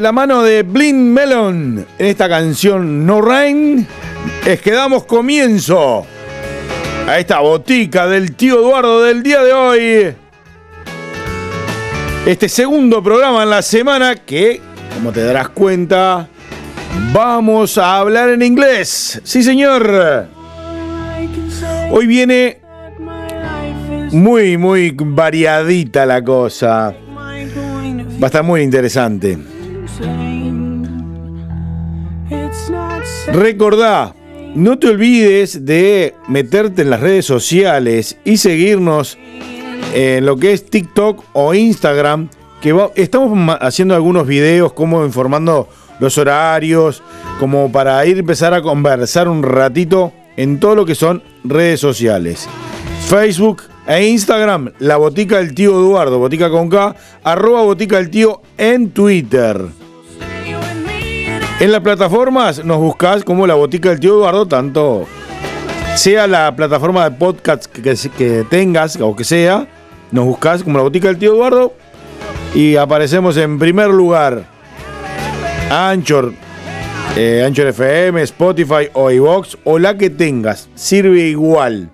La 0.00 0.12
mano 0.12 0.42
de 0.42 0.62
Blind 0.62 1.12
Melon 1.12 1.86
en 1.98 2.06
esta 2.06 2.28
canción 2.28 3.04
No 3.06 3.20
Rain, 3.20 3.86
es 4.46 4.60
que 4.60 4.72
damos 4.72 5.04
comienzo 5.04 6.06
a 7.06 7.18
esta 7.18 7.40
botica 7.40 8.06
del 8.06 8.34
tío 8.36 8.60
Eduardo 8.60 9.02
del 9.02 9.22
día 9.22 9.42
de 9.42 9.52
hoy. 9.52 10.14
Este 12.26 12.48
segundo 12.48 13.02
programa 13.02 13.42
en 13.42 13.50
la 13.50 13.62
semana 13.62 14.14
que, 14.14 14.60
como 14.94 15.10
te 15.10 15.22
darás 15.22 15.48
cuenta, 15.48 16.28
vamos 17.12 17.78
a 17.78 17.98
hablar 17.98 18.28
en 18.28 18.42
inglés. 18.42 19.20
Sí, 19.24 19.42
señor. 19.42 20.28
Hoy 21.90 22.06
viene 22.06 22.58
muy, 24.12 24.56
muy 24.56 24.94
variadita 24.96 26.06
la 26.06 26.22
cosa. 26.22 26.94
Va 28.20 28.26
a 28.26 28.26
estar 28.26 28.42
muy 28.42 28.62
interesante. 28.62 29.38
Recordá, 33.38 34.16
no 34.56 34.80
te 34.80 34.88
olvides 34.88 35.64
de 35.64 36.12
meterte 36.26 36.82
en 36.82 36.90
las 36.90 36.98
redes 36.98 37.24
sociales 37.24 38.18
y 38.24 38.38
seguirnos 38.38 39.16
en 39.94 40.26
lo 40.26 40.36
que 40.38 40.52
es 40.52 40.68
TikTok 40.68 41.24
o 41.34 41.54
Instagram, 41.54 42.30
que 42.60 42.74
estamos 42.96 43.56
haciendo 43.60 43.94
algunos 43.94 44.26
videos 44.26 44.72
como 44.72 45.04
informando 45.04 45.68
los 46.00 46.18
horarios, 46.18 47.00
como 47.38 47.70
para 47.70 48.04
ir 48.06 48.18
empezar 48.18 48.54
a 48.54 48.60
conversar 48.62 49.28
un 49.28 49.44
ratito 49.44 50.12
en 50.36 50.58
todo 50.58 50.74
lo 50.74 50.84
que 50.84 50.96
son 50.96 51.22
redes 51.44 51.78
sociales. 51.78 52.48
Facebook 53.06 53.62
e 53.86 54.08
Instagram, 54.08 54.72
la 54.80 54.96
botica 54.96 55.36
del 55.36 55.54
tío 55.54 55.78
Eduardo, 55.78 56.18
botica 56.18 56.50
con 56.50 56.68
K, 56.68 56.96
arroba 57.22 57.62
botica 57.62 57.98
del 57.98 58.10
tío 58.10 58.42
en 58.56 58.90
Twitter. 58.90 59.77
En 61.60 61.72
las 61.72 61.80
plataformas 61.80 62.64
nos 62.64 62.78
buscas 62.78 63.24
como 63.24 63.44
la 63.44 63.54
botica 63.54 63.88
del 63.88 63.98
tío 63.98 64.14
Eduardo, 64.14 64.46
tanto 64.46 65.08
sea 65.96 66.28
la 66.28 66.54
plataforma 66.54 67.10
de 67.10 67.16
podcast 67.16 67.66
que, 67.66 68.44
tengas 68.48 68.96
o 69.00 69.16
que 69.16 69.24
sea, 69.24 69.66
nos 70.12 70.24
buscas 70.24 70.62
como 70.62 70.78
la 70.78 70.84
botica 70.84 71.08
del 71.08 71.18
tío 71.18 71.34
Eduardo 71.34 71.74
y 72.54 72.76
aparecemos 72.76 73.36
en 73.38 73.58
primer 73.58 73.88
lugar. 73.88 74.44
Anchor, 75.68 76.32
eh, 77.16 77.42
Anchor 77.44 77.66
FM, 77.66 78.22
Spotify 78.22 78.88
o 78.92 79.10
iVox 79.10 79.58
o 79.64 79.80
la 79.80 79.98
que 79.98 80.10
tengas, 80.10 80.68
sirve 80.76 81.22
igual. 81.22 81.90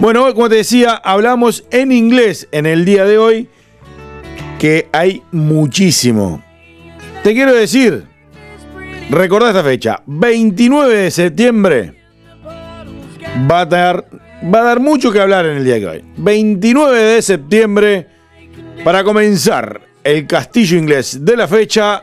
Bueno, 0.00 0.34
como 0.34 0.50
te 0.50 0.56
decía, 0.56 0.96
hablamos 0.96 1.64
en 1.70 1.92
inglés 1.92 2.46
en 2.52 2.66
el 2.66 2.84
día 2.84 3.06
de 3.06 3.16
hoy, 3.16 3.48
que 4.58 4.86
hay 4.92 5.22
muchísimo. 5.32 6.42
Te 7.28 7.34
quiero 7.34 7.52
decir, 7.52 8.06
recordá 9.10 9.48
esta 9.48 9.62
fecha, 9.62 10.02
29 10.06 10.96
de 10.96 11.10
septiembre, 11.10 11.94
va 13.50 13.60
a, 13.60 13.66
dar, 13.66 14.06
va 14.42 14.60
a 14.60 14.62
dar 14.62 14.80
mucho 14.80 15.12
que 15.12 15.20
hablar 15.20 15.44
en 15.44 15.58
el 15.58 15.64
día 15.66 15.74
de 15.74 15.86
hoy. 15.86 16.04
29 16.16 16.98
de 16.98 17.20
septiembre, 17.20 18.08
para 18.82 19.04
comenzar 19.04 19.78
el 20.02 20.26
castillo 20.26 20.78
inglés 20.78 21.22
de 21.22 21.36
la 21.36 21.46
fecha, 21.46 22.02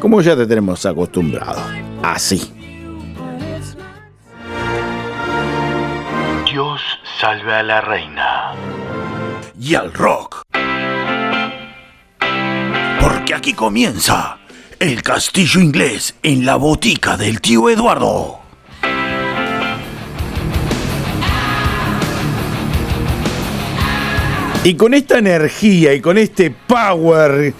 como 0.00 0.22
ya 0.22 0.34
te 0.34 0.46
tenemos 0.46 0.86
acostumbrado. 0.86 1.60
Así. 2.02 2.40
Dios 6.50 6.80
salve 7.20 7.52
a 7.52 7.62
la 7.62 7.82
reina. 7.82 8.52
Y 9.60 9.74
al 9.74 9.92
rock. 9.92 10.40
Porque 12.98 13.34
aquí 13.34 13.52
comienza 13.52 14.38
el 14.82 15.00
castillo 15.00 15.60
inglés 15.60 16.16
en 16.24 16.44
la 16.44 16.56
botica 16.56 17.16
del 17.16 17.40
tío 17.40 17.70
Eduardo. 17.70 18.40
Y 24.64 24.74
con 24.74 24.92
esta 24.94 25.18
energía 25.18 25.94
y 25.94 26.00
con 26.00 26.18
este 26.18 26.50
power 26.50 27.54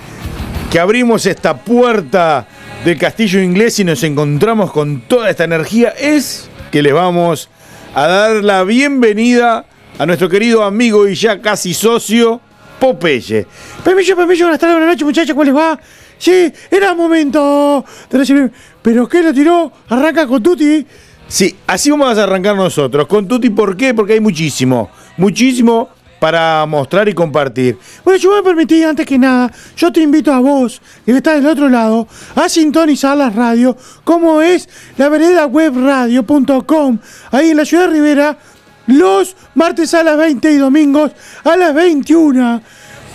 que 0.68 0.80
abrimos 0.80 1.24
esta 1.26 1.56
puerta 1.56 2.48
del 2.84 2.98
castillo 2.98 3.40
inglés 3.40 3.78
y 3.78 3.84
nos 3.84 4.02
encontramos 4.02 4.72
con 4.72 5.02
toda 5.02 5.30
esta 5.30 5.44
energía, 5.44 5.90
es 5.90 6.50
que 6.72 6.82
les 6.82 6.92
vamos 6.92 7.48
a 7.94 8.08
dar 8.08 8.32
la 8.42 8.64
bienvenida 8.64 9.64
a 9.96 10.06
nuestro 10.06 10.28
querido 10.28 10.64
amigo 10.64 11.06
y 11.06 11.14
ya 11.14 11.40
casi 11.40 11.72
socio, 11.72 12.40
Popeye. 12.80 13.46
Pepillo, 13.84 14.16
Pepillo, 14.16 14.46
buenas 14.46 14.58
tardes, 14.58 14.74
buenas 14.74 14.94
noches, 14.94 15.04
muchachos, 15.04 15.34
¿cómo 15.34 15.44
les 15.44 15.54
va? 15.54 15.78
Sí, 16.22 16.50
era 16.70 16.94
momento. 16.94 17.84
¿Pero 18.80 19.08
qué 19.08 19.24
lo 19.24 19.34
tiró? 19.34 19.72
Arranca 19.88 20.24
con 20.24 20.40
Tuti. 20.40 20.86
Sí, 21.26 21.56
así 21.66 21.90
vamos 21.90 22.16
a 22.16 22.22
arrancar 22.22 22.54
nosotros. 22.54 23.08
Con 23.08 23.26
Tuti, 23.26 23.50
¿por 23.50 23.76
qué? 23.76 23.92
Porque 23.92 24.12
hay 24.12 24.20
muchísimo, 24.20 24.88
muchísimo 25.16 25.88
para 26.20 26.64
mostrar 26.66 27.08
y 27.08 27.12
compartir. 27.12 27.76
Bueno, 28.04 28.20
yo 28.20 28.36
me 28.36 28.42
permití, 28.44 28.84
antes 28.84 29.04
que 29.04 29.18
nada, 29.18 29.50
yo 29.76 29.90
te 29.90 30.00
invito 30.00 30.32
a 30.32 30.38
vos, 30.38 30.80
que 31.04 31.10
estás 31.10 31.42
del 31.42 31.50
otro 31.50 31.68
lado, 31.68 32.06
a 32.36 32.48
sintonizar 32.48 33.16
la 33.16 33.28
radio, 33.28 33.76
como 34.04 34.40
es 34.40 34.68
la 34.98 35.08
vereda 35.08 35.46
webradio.com, 35.46 36.98
ahí 37.32 37.50
en 37.50 37.56
la 37.56 37.64
ciudad 37.64 37.88
de 37.88 37.94
Rivera, 37.94 38.38
los 38.86 39.34
martes 39.56 39.92
a 39.94 40.04
las 40.04 40.16
20 40.16 40.52
y 40.52 40.56
domingos 40.56 41.10
a 41.42 41.56
las 41.56 41.74
21, 41.74 42.62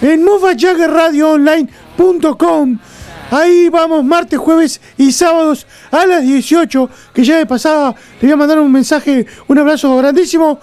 en 0.01 0.25
movajaggerradioonline.com. 0.25 2.79
Ahí 3.29 3.67
vamos 3.67 4.05
martes, 4.05 4.39
jueves 4.39 4.79
y 4.97 5.11
sábados 5.11 5.67
a 5.91 6.05
las 6.05 6.23
18, 6.23 6.89
que 7.13 7.25
ya 7.25 7.37
de 7.37 7.45
pasada 7.45 7.93
le 8.21 8.27
voy 8.27 8.31
a 8.31 8.37
mandar 8.37 8.59
un 8.59 8.71
mensaje, 8.71 9.25
un 9.47 9.57
abrazo 9.57 9.95
grandísimo 9.97 10.59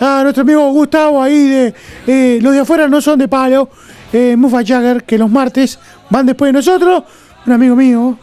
a 0.00 0.22
nuestro 0.22 0.42
amigo 0.42 0.70
Gustavo 0.72 1.22
ahí 1.22 1.48
de 1.48 1.74
eh, 2.06 2.38
los 2.40 2.54
de 2.54 2.60
afuera 2.60 2.88
no 2.88 3.02
son 3.02 3.18
de 3.18 3.28
palo, 3.28 3.68
eh, 4.12 4.34
Mufa 4.36 4.64
Jagger, 4.64 5.04
que 5.04 5.18
los 5.18 5.30
martes 5.30 5.78
van 6.08 6.24
después 6.24 6.48
de 6.48 6.54
nosotros, 6.54 7.04
un 7.44 7.52
amigo 7.52 7.76
mío. 7.76 8.18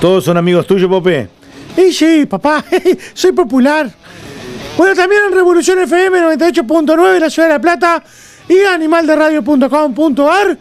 ¿Todos 0.00 0.24
son 0.24 0.38
amigos 0.38 0.66
tuyos, 0.66 0.88
Pope? 0.88 1.28
Y 1.76 1.92
sí, 1.92 2.24
papá, 2.24 2.64
soy 3.12 3.32
popular. 3.32 3.90
Bueno, 4.78 4.94
también 4.94 5.22
en 5.28 5.34
Revolución 5.34 5.78
FM 5.78 6.20
98.9 6.36 7.18
la 7.18 7.28
Ciudad 7.28 7.48
de 7.48 7.54
La 7.54 7.60
Plata 7.60 8.02
y 8.48 8.60
animalderadio.com.ar, 8.60 10.58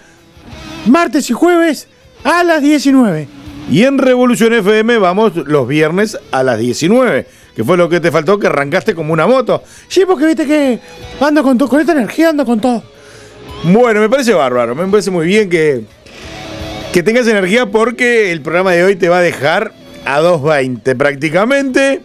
martes 0.88 1.30
y 1.30 1.34
jueves 1.34 1.88
a 2.24 2.44
las 2.44 2.62
19. 2.62 3.28
Y 3.70 3.84
en 3.84 3.98
Revolución 3.98 4.54
FM 4.54 4.98
vamos 4.98 5.36
los 5.36 5.68
viernes 5.68 6.18
a 6.32 6.44
las 6.44 6.60
19 6.60 7.26
que 7.56 7.64
fue 7.64 7.78
lo 7.78 7.88
que 7.90 8.00
te 8.00 8.12
faltó, 8.12 8.40
que 8.40 8.48
arrancaste 8.48 8.96
como 8.96 9.14
una 9.14 9.28
moto. 9.28 9.64
Sí, 9.88 10.04
porque 10.08 10.26
viste 10.26 10.46
que 10.46 10.80
ando 11.22 11.44
con, 11.44 11.58
todo, 11.58 11.70
con 11.70 11.80
esta 11.80 11.92
energía, 11.92 12.30
ando 12.30 12.46
con 12.46 12.60
todo. 12.60 12.84
Bueno, 13.64 14.02
me 14.02 14.10
parece 14.10 14.34
bárbaro, 14.34 14.76
me 14.76 14.88
parece 14.88 15.12
muy 15.12 15.28
bien 15.28 15.50
que, 15.50 15.84
que 16.92 17.04
tengas 17.04 17.28
energía 17.28 17.68
porque 17.68 18.32
el 18.32 18.42
programa 18.42 18.72
de 18.72 18.84
hoy 18.84 18.96
te 18.96 19.08
va 19.08 19.20
a 19.20 19.22
dejar 19.22 19.72
a 20.06 20.20
2.20 20.22 20.98
prácticamente. 20.98 22.02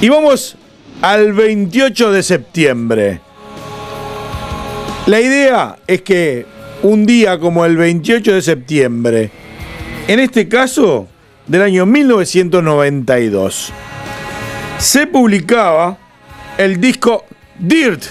Y 0.00 0.08
vamos 0.08 0.56
al 1.00 1.32
28 1.32 2.12
de 2.12 2.22
septiembre. 2.22 3.20
La 5.06 5.20
idea 5.20 5.76
es 5.86 6.02
que 6.02 6.46
un 6.84 7.06
día 7.06 7.38
como 7.38 7.64
el 7.64 7.78
28 7.78 8.34
de 8.34 8.42
septiembre, 8.42 9.30
en 10.06 10.20
este 10.20 10.48
caso 10.48 11.08
del 11.46 11.62
año 11.62 11.86
1992, 11.86 13.72
se 14.78 15.06
publicaba 15.06 15.96
el 16.58 16.78
disco 16.78 17.24
Dirt 17.58 18.02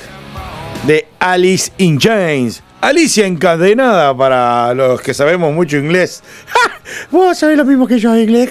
de 0.88 1.06
Alice 1.20 1.72
in 1.78 2.00
Chains. 2.00 2.64
Alicia 2.82 3.28
encadenada 3.28 4.18
para 4.18 4.74
los 4.74 5.00
que 5.02 5.14
sabemos 5.14 5.54
mucho 5.54 5.78
inglés. 5.78 6.24
Vos 7.12 7.38
sabés 7.38 7.58
lo 7.58 7.66
mismo 7.66 7.86
que 7.86 8.00
yo 8.00 8.12
de 8.14 8.24
inglés. 8.24 8.50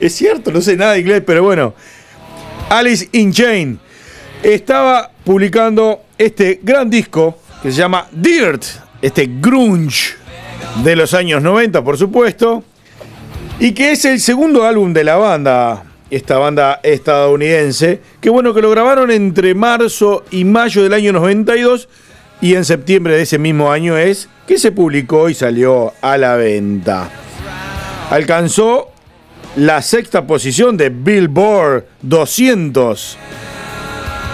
Es 0.00 0.16
cierto, 0.16 0.50
no 0.50 0.60
sé 0.60 0.76
nada 0.76 0.94
de 0.94 1.00
inglés, 1.00 1.22
pero 1.24 1.44
bueno. 1.44 1.74
Alice 2.70 3.08
in 3.12 3.32
Chains 3.32 3.78
estaba 4.42 5.12
publicando 5.22 6.02
este 6.18 6.58
gran 6.60 6.90
disco 6.90 7.38
que 7.62 7.70
se 7.70 7.78
llama 7.78 8.08
Dirt, 8.10 8.64
este 9.04 9.28
grunge 9.38 10.14
de 10.82 10.96
los 10.96 11.12
años 11.12 11.42
90, 11.42 11.84
por 11.84 11.98
supuesto, 11.98 12.64
y 13.60 13.72
que 13.72 13.92
es 13.92 14.06
el 14.06 14.18
segundo 14.18 14.64
álbum 14.64 14.94
de 14.94 15.04
la 15.04 15.16
banda 15.16 15.84
esta 16.10 16.38
banda 16.38 16.80
estadounidense, 16.82 18.00
que 18.20 18.30
bueno, 18.30 18.54
que 18.54 18.62
lo 18.62 18.70
grabaron 18.70 19.10
entre 19.10 19.54
marzo 19.54 20.24
y 20.30 20.44
mayo 20.44 20.82
del 20.82 20.94
año 20.94 21.12
92 21.12 21.88
y 22.40 22.54
en 22.54 22.64
septiembre 22.64 23.16
de 23.16 23.22
ese 23.22 23.38
mismo 23.38 23.70
año 23.70 23.98
es 23.98 24.28
que 24.46 24.58
se 24.58 24.72
publicó 24.72 25.28
y 25.28 25.34
salió 25.34 25.92
a 26.00 26.16
la 26.16 26.36
venta. 26.36 27.10
Alcanzó 28.10 28.90
la 29.56 29.82
sexta 29.82 30.26
posición 30.26 30.78
de 30.78 30.88
Billboard 30.88 31.84
200. 32.00 33.18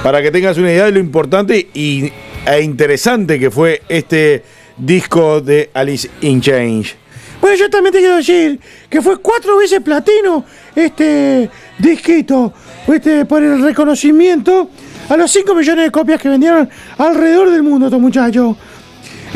Para 0.04 0.22
que 0.22 0.30
tengas 0.30 0.58
una 0.58 0.70
idea 0.70 0.84
de 0.84 0.92
lo 0.92 0.98
importante 1.00 1.70
y, 1.74 2.12
e 2.46 2.60
interesante 2.62 3.38
que 3.38 3.50
fue 3.50 3.82
este 3.88 4.42
disco 4.80 5.40
de 5.40 5.70
Alice 5.74 6.10
in 6.22 6.40
Change. 6.40 6.96
Bueno, 7.40 7.56
yo 7.56 7.70
también 7.70 7.92
te 7.92 8.00
quiero 8.00 8.16
decir 8.16 8.60
que 8.88 9.00
fue 9.00 9.18
cuatro 9.18 9.56
veces 9.56 9.80
platino 9.80 10.44
este 10.74 11.48
disquito 11.78 12.52
este, 12.86 13.24
por 13.24 13.42
el 13.42 13.62
reconocimiento 13.62 14.70
a 15.08 15.16
los 15.16 15.30
5 15.30 15.54
millones 15.54 15.86
de 15.86 15.90
copias 15.90 16.20
que 16.20 16.28
vendieron 16.28 16.68
alrededor 16.98 17.50
del 17.50 17.62
mundo 17.62 17.86
estos 17.86 18.00
muchachos. 18.00 18.56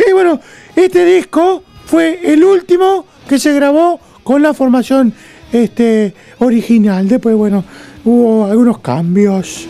Y 0.06 0.12
bueno, 0.12 0.40
este 0.76 1.04
disco 1.04 1.62
fue 1.86 2.20
el 2.24 2.44
último 2.44 3.06
que 3.28 3.38
se 3.38 3.52
grabó 3.54 4.00
con 4.22 4.42
la 4.42 4.54
formación 4.54 5.12
este, 5.52 6.14
original. 6.38 7.08
Después, 7.08 7.34
bueno, 7.36 7.64
hubo 8.04 8.46
algunos 8.46 8.78
cambios. 8.78 9.66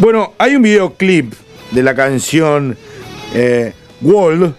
Bueno, 0.00 0.34
hay 0.38 0.56
un 0.56 0.62
videoclip 0.62 1.34
de 1.70 1.82
la 1.82 1.94
canción 1.94 2.76
eh, 3.34 3.72
World 4.00 4.54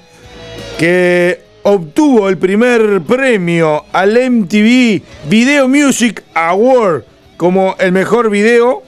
que 0.77 1.41
obtuvo 1.63 2.27
el 2.29 2.37
primer 2.37 3.01
premio 3.01 3.85
al 3.93 4.17
MTV 4.29 5.01
Video 5.29 5.67
Music 5.67 6.23
Award 6.33 7.03
como 7.37 7.75
el 7.79 7.91
mejor 7.91 8.29
video, 8.29 8.83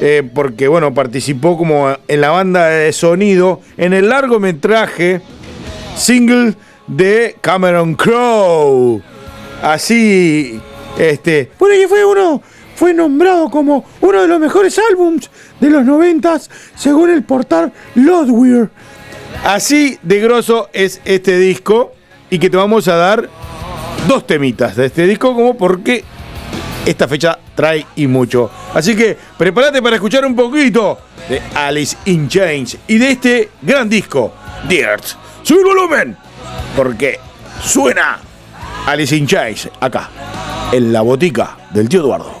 eh, 0.00 0.28
porque 0.34 0.68
bueno, 0.68 0.92
participó 0.94 1.56
como 1.56 1.94
en 2.06 2.20
la 2.20 2.30
banda 2.30 2.68
de 2.68 2.92
sonido 2.92 3.60
en 3.76 3.92
el 3.92 4.08
largometraje 4.08 5.20
single 5.96 6.54
de 6.86 7.36
Cameron 7.40 7.94
Crowe. 7.94 9.02
Así, 9.62 10.60
este. 10.98 11.50
Bueno, 11.58 11.74
y 11.74 11.86
fue 11.86 12.04
uno, 12.04 12.42
fue 12.74 12.94
nombrado 12.94 13.50
como 13.50 13.84
uno 14.00 14.22
de 14.22 14.28
los 14.28 14.40
mejores 14.40 14.78
álbums 14.90 15.30
de 15.60 15.70
los 15.70 15.84
noventas 15.84 16.50
según 16.76 17.10
el 17.10 17.22
portal 17.24 17.72
Lodweir. 17.94 18.70
Así 19.44 19.98
de 20.02 20.20
grosso 20.20 20.68
es 20.72 21.00
este 21.04 21.38
disco 21.38 21.92
y 22.30 22.38
que 22.38 22.50
te 22.50 22.56
vamos 22.56 22.88
a 22.88 22.96
dar 22.96 23.28
dos 24.06 24.26
temitas 24.26 24.76
de 24.76 24.86
este 24.86 25.06
disco 25.06 25.34
como 25.34 25.56
porque 25.56 26.04
esta 26.84 27.08
fecha 27.08 27.38
trae 27.54 27.86
y 27.96 28.06
mucho. 28.06 28.50
Así 28.74 28.96
que 28.96 29.16
prepárate 29.36 29.82
para 29.82 29.96
escuchar 29.96 30.24
un 30.24 30.34
poquito 30.34 30.98
de 31.28 31.42
Alice 31.54 31.96
in 32.06 32.28
Chains 32.28 32.76
y 32.86 32.98
de 32.98 33.10
este 33.10 33.48
gran 33.62 33.88
disco, 33.88 34.32
Dirt. 34.68 35.04
Sube 35.42 35.60
el 35.60 35.66
volumen, 35.66 36.16
porque 36.76 37.18
suena 37.62 38.18
Alice 38.86 39.14
in 39.16 39.26
Chains 39.26 39.68
acá, 39.80 40.10
en 40.72 40.92
la 40.92 41.02
botica 41.02 41.56
del 41.70 41.88
tío 41.88 42.00
Eduardo. 42.00 42.40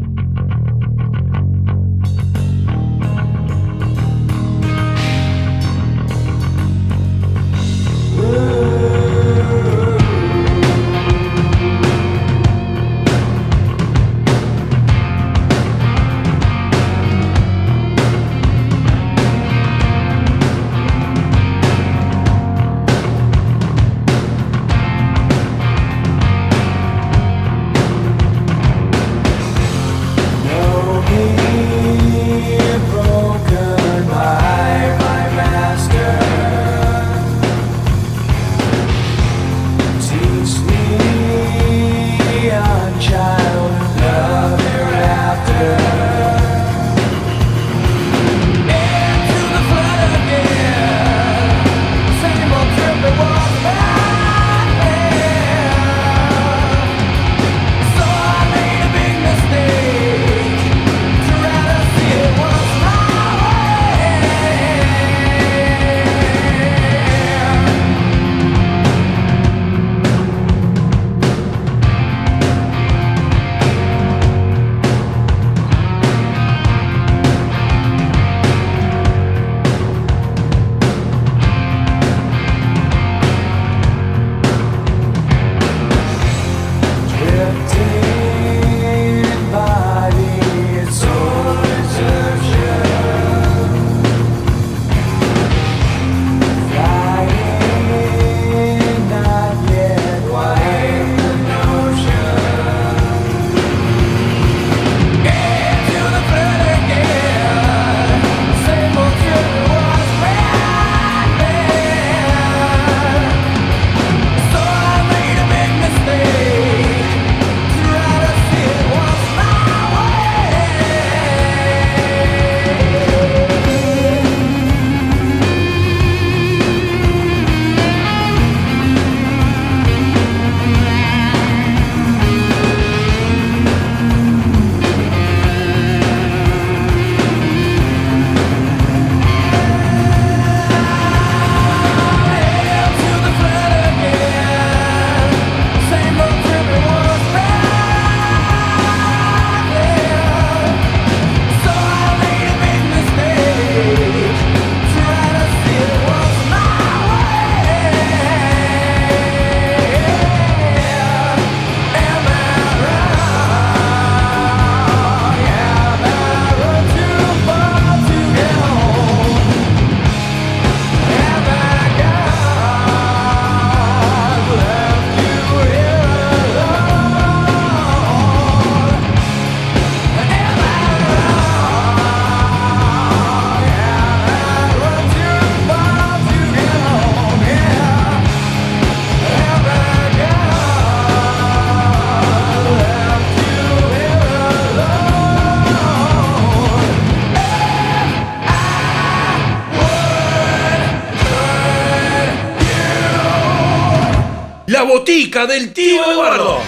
Botica 205.01 205.47
del 205.47 205.73
tío 205.73 206.11
Eduardo. 206.11 206.59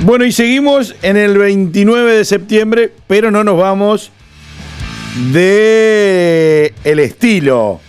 Bueno, 0.00 0.24
y 0.24 0.32
seguimos 0.32 0.94
en 1.02 1.18
el 1.18 1.36
29 1.36 2.14
de 2.14 2.24
septiembre, 2.24 2.90
pero 3.06 3.30
no 3.30 3.44
nos 3.44 3.58
vamos 3.58 4.10
de 5.30 6.72
el 6.84 7.00
estilo. 7.00 7.80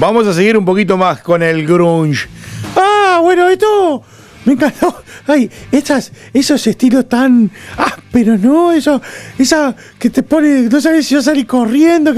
Vamos 0.00 0.26
a 0.26 0.34
seguir 0.34 0.56
un 0.56 0.64
poquito 0.64 0.96
más 0.96 1.20
con 1.20 1.44
el 1.44 1.64
grunge. 1.64 2.26
Ah, 2.74 3.20
bueno, 3.22 3.48
esto 3.48 4.02
me 4.44 4.54
encantó. 4.54 5.00
Ay, 5.28 5.48
esas, 5.70 6.10
esos 6.34 6.66
estilos 6.66 7.08
tan. 7.08 7.52
Ah, 7.76 7.94
pero 8.10 8.36
no, 8.36 8.72
eso. 8.72 9.00
Esa 9.38 9.76
que 9.96 10.10
te 10.10 10.24
pone. 10.24 10.62
No 10.62 10.80
sabes 10.80 11.06
si 11.06 11.14
va 11.14 11.20
a 11.20 11.24
salir 11.24 11.46
corriendo. 11.46 12.12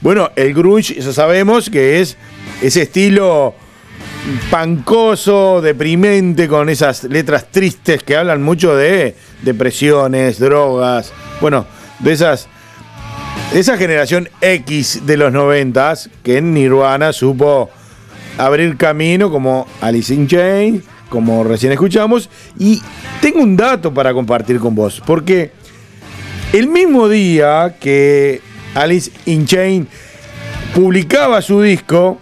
Bueno, 0.00 0.30
el 0.36 0.54
grunge, 0.54 0.96
eso 0.96 1.12
sabemos 1.12 1.68
que 1.68 2.00
es 2.00 2.16
ese 2.62 2.82
estilo 2.82 3.56
pancoso, 4.50 5.60
deprimente, 5.60 6.48
con 6.48 6.68
esas 6.68 7.04
letras 7.04 7.50
tristes 7.50 8.02
que 8.02 8.16
hablan 8.16 8.42
mucho 8.42 8.76
de 8.76 9.16
depresiones, 9.42 10.38
drogas, 10.38 11.12
bueno, 11.40 11.66
de 11.98 12.12
esas 12.12 12.48
esa 13.54 13.76
generación 13.76 14.30
X 14.40 15.04
de 15.04 15.18
los 15.18 15.30
noventas 15.30 16.08
que 16.22 16.38
en 16.38 16.54
Nirvana 16.54 17.12
supo 17.12 17.68
abrir 18.38 18.78
camino 18.78 19.30
como 19.30 19.66
Alice 19.82 20.14
in 20.14 20.26
Chains, 20.26 20.84
como 21.10 21.44
recién 21.44 21.70
escuchamos, 21.72 22.30
y 22.58 22.80
tengo 23.20 23.40
un 23.40 23.56
dato 23.56 23.92
para 23.92 24.14
compartir 24.14 24.58
con 24.58 24.74
vos, 24.74 25.02
porque 25.04 25.52
el 26.54 26.68
mismo 26.68 27.08
día 27.08 27.76
que 27.78 28.40
Alice 28.74 29.10
in 29.26 29.44
Chains 29.44 29.86
publicaba 30.74 31.42
su 31.42 31.60
disco, 31.60 32.18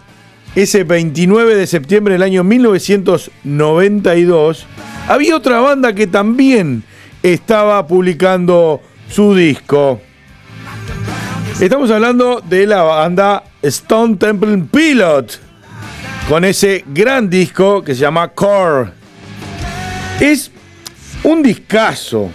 ese 0.54 0.84
29 0.84 1.54
de 1.54 1.66
septiembre 1.66 2.14
del 2.14 2.22
año 2.22 2.44
1992, 2.44 4.66
había 5.08 5.36
otra 5.36 5.60
banda 5.60 5.94
que 5.94 6.06
también 6.06 6.82
estaba 7.22 7.86
publicando 7.86 8.80
su 9.08 9.34
disco. 9.34 10.00
Estamos 11.60 11.90
hablando 11.90 12.40
de 12.40 12.66
la 12.66 12.82
banda 12.82 13.44
Stone 13.62 14.16
Temple 14.16 14.64
Pilot, 14.70 15.38
con 16.28 16.44
ese 16.44 16.84
gran 16.86 17.28
disco 17.28 17.82
que 17.82 17.94
se 17.94 18.00
llama 18.00 18.28
Core. 18.28 18.92
Es 20.20 20.50
un 21.22 21.42
discazo. 21.42 22.30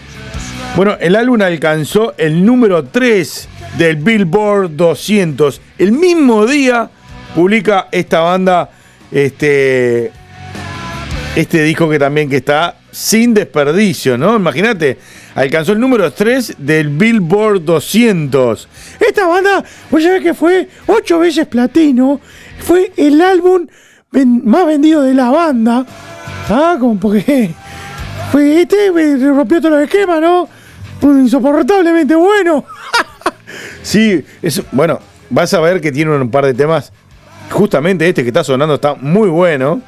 Bueno, 0.76 0.98
el 1.00 1.16
álbum 1.16 1.42
alcanzó 1.42 2.14
el 2.18 2.46
número 2.46 2.84
3 2.84 3.50
del 3.78 3.96
Billboard 3.96 4.76
200, 4.76 5.62
el 5.78 5.92
mismo 5.92 6.46
día 6.46 6.90
publica 7.36 7.90
esta 7.92 8.22
banda 8.22 8.70
este, 9.12 10.12
Este 11.36 11.64
disco 11.64 11.90
que 11.90 12.00
también 12.00 12.30
que 12.30 12.38
está 12.38 12.78
sin 12.92 13.34
desperdicio, 13.34 14.18
¿no? 14.18 14.38
Imagínate, 14.38 14.98
alcanzó 15.36 15.74
el 15.74 15.82
número 15.82 16.12
3 16.12 16.56
del 16.60 16.88
Billboard 16.90 17.66
200. 17.66 18.70
Esta 19.06 19.28
banda, 19.28 19.64
vos 19.92 20.02
sabés 20.02 20.24
que 20.24 20.34
fue 20.34 20.70
ocho 20.88 21.20
veces 21.20 21.46
platino, 21.48 22.22
fue 22.60 22.94
el 22.96 23.20
álbum 23.20 23.68
más 24.24 24.66
vendido 24.66 25.02
de 25.02 25.14
la 25.14 25.30
banda. 25.30 25.86
Ah, 26.50 26.78
como 26.80 26.98
porque 26.98 27.52
fue 28.32 28.62
este, 28.62 28.92
rompió 29.28 29.60
todos 29.60 29.74
los 29.74 29.84
esquemas, 29.84 30.22
¿no? 30.22 30.48
Insoportablemente 31.02 32.16
bueno. 32.16 32.64
sí, 33.82 34.24
es, 34.42 34.62
bueno, 34.72 35.00
vas 35.30 35.54
a 35.54 35.60
ver 35.60 35.82
que 35.82 35.92
tiene 35.92 36.12
un 36.12 36.32
par 36.32 36.46
de 36.46 36.54
temas. 36.54 36.94
Justamente 37.50 38.08
este 38.08 38.24
que 38.24 38.30
está 38.30 38.44
sonando 38.44 38.76
está 38.76 38.96
muy 38.96 39.30
bueno. 39.30 39.82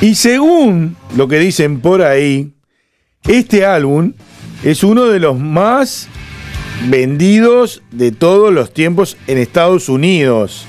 Y 0.00 0.14
según 0.16 0.96
lo 1.16 1.28
que 1.28 1.38
dicen 1.38 1.80
por 1.80 2.02
ahí, 2.02 2.52
este 3.26 3.64
álbum 3.64 4.12
es 4.62 4.84
uno 4.84 5.06
de 5.06 5.18
los 5.18 5.38
más 5.38 6.08
vendidos 6.88 7.82
de 7.90 8.12
todos 8.12 8.52
los 8.52 8.74
tiempos 8.74 9.16
en 9.26 9.38
Estados 9.38 9.88
Unidos. 9.88 10.66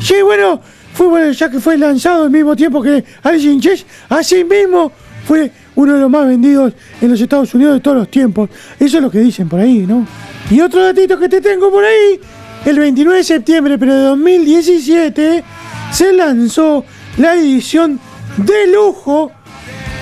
Sí, 0.00 0.14
bueno, 0.22 0.62
fue 0.94 1.08
bueno, 1.08 1.32
ya 1.32 1.50
que 1.50 1.60
fue 1.60 1.76
lanzado 1.76 2.24
al 2.24 2.30
mismo 2.30 2.56
tiempo 2.56 2.80
que 2.80 3.04
Alice 3.22 3.46
in 3.46 3.60
Chains, 3.60 3.84
así 4.08 4.44
mismo 4.44 4.90
fue 5.26 5.50
uno 5.76 5.94
de 5.94 6.00
los 6.00 6.10
más 6.10 6.26
vendidos 6.26 6.72
en 7.00 7.10
los 7.10 7.20
Estados 7.20 7.54
Unidos 7.54 7.74
de 7.74 7.80
todos 7.80 7.96
los 7.96 8.10
tiempos. 8.10 8.50
Eso 8.78 8.98
es 8.98 9.02
lo 9.02 9.10
que 9.10 9.18
dicen 9.18 9.48
por 9.48 9.60
ahí, 9.60 9.84
¿no? 9.86 10.06
Y 10.50 10.60
otro 10.60 10.84
datito 10.84 11.18
que 11.18 11.28
te 11.28 11.40
tengo 11.40 11.70
por 11.70 11.84
ahí, 11.84 12.20
el 12.64 12.78
29 12.78 13.18
de 13.18 13.24
septiembre 13.24 13.76
de 13.76 13.86
2017 13.86 15.44
se 15.92 16.12
lanzó 16.12 16.84
la 17.18 17.34
edición 17.34 18.00
de 18.36 18.66
lujo 18.72 19.30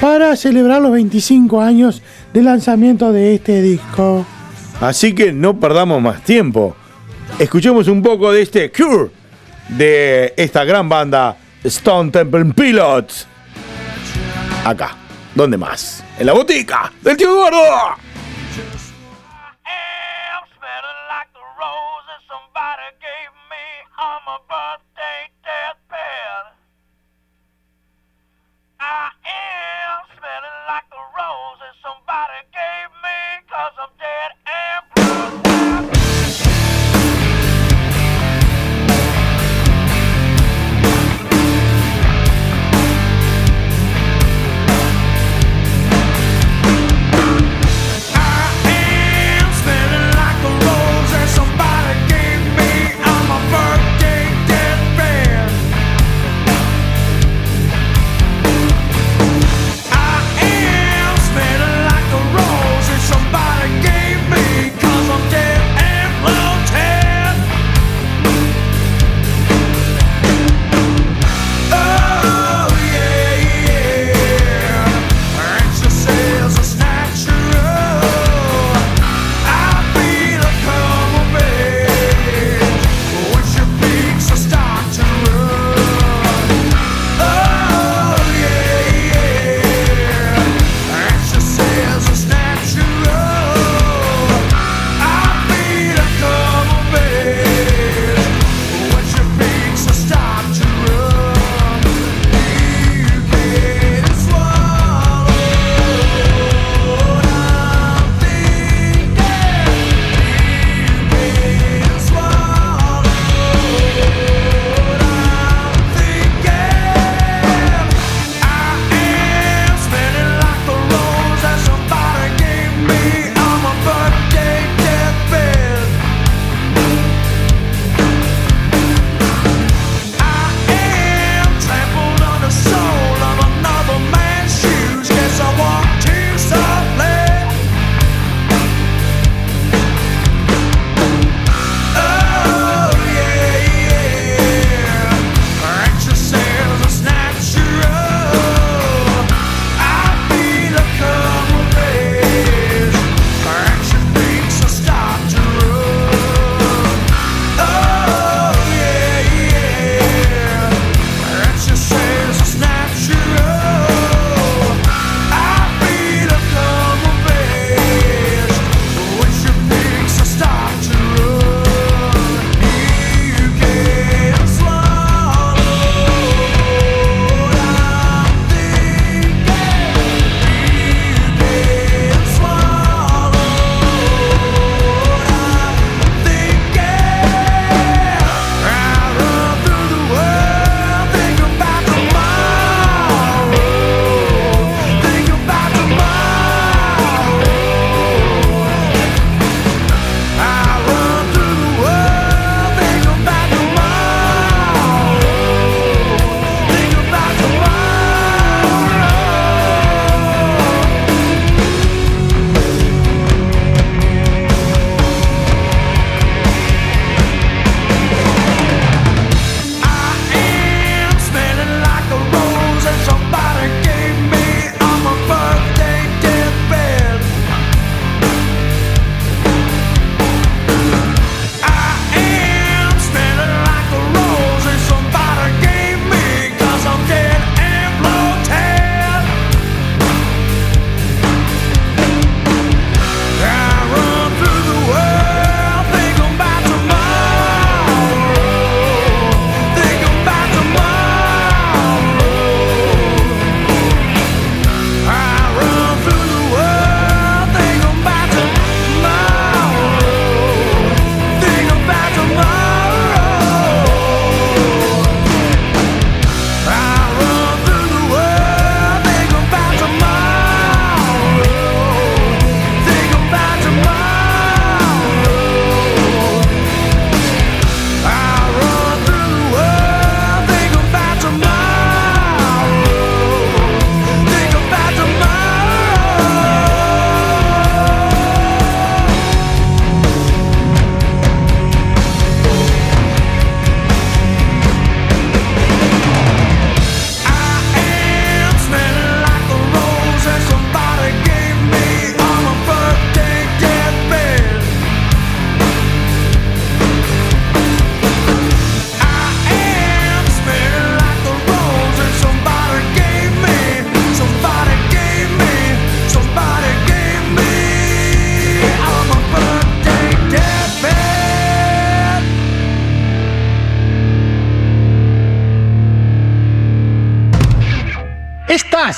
para 0.00 0.34
celebrar 0.36 0.82
los 0.82 0.92
25 0.92 1.60
años 1.60 2.02
de 2.32 2.42
lanzamiento 2.42 3.12
de 3.12 3.34
este 3.34 3.62
disco. 3.62 4.26
Así 4.80 5.14
que 5.14 5.32
no 5.32 5.60
perdamos 5.60 6.02
más 6.02 6.22
tiempo. 6.24 6.74
Escuchemos 7.38 7.88
un 7.88 8.02
poco 8.02 8.32
de 8.32 8.42
este 8.42 8.72
Cure 8.72 9.10
de 9.68 10.34
esta 10.36 10.64
gran 10.64 10.88
banda 10.88 11.36
Stone 11.64 12.10
Temple 12.10 12.46
Pilots. 12.46 13.26
Acá, 14.64 14.96
¿dónde 15.34 15.56
más? 15.56 16.02
En 16.18 16.26
la 16.26 16.32
botica 16.32 16.92
del 17.02 17.16
tío 17.16 17.30
Eduardo. 17.30 17.96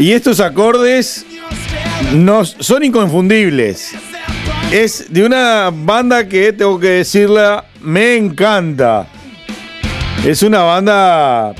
Y 0.00 0.12
estos 0.12 0.40
acordes 0.40 1.26
nos, 2.14 2.56
son 2.58 2.82
inconfundibles. 2.82 3.92
Es 4.72 5.12
de 5.12 5.26
una 5.26 5.70
banda 5.70 6.26
que 6.26 6.54
tengo 6.54 6.80
que 6.80 6.88
decirla, 6.88 7.66
me 7.82 8.16
encanta. 8.16 9.06
Es 10.24 10.42
una 10.42 10.62
banda 10.62 11.52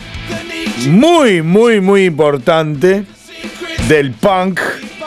muy, 0.88 1.42
muy, 1.42 1.82
muy 1.82 2.06
importante 2.06 3.04
del 3.88 4.12
punk, 4.12 4.58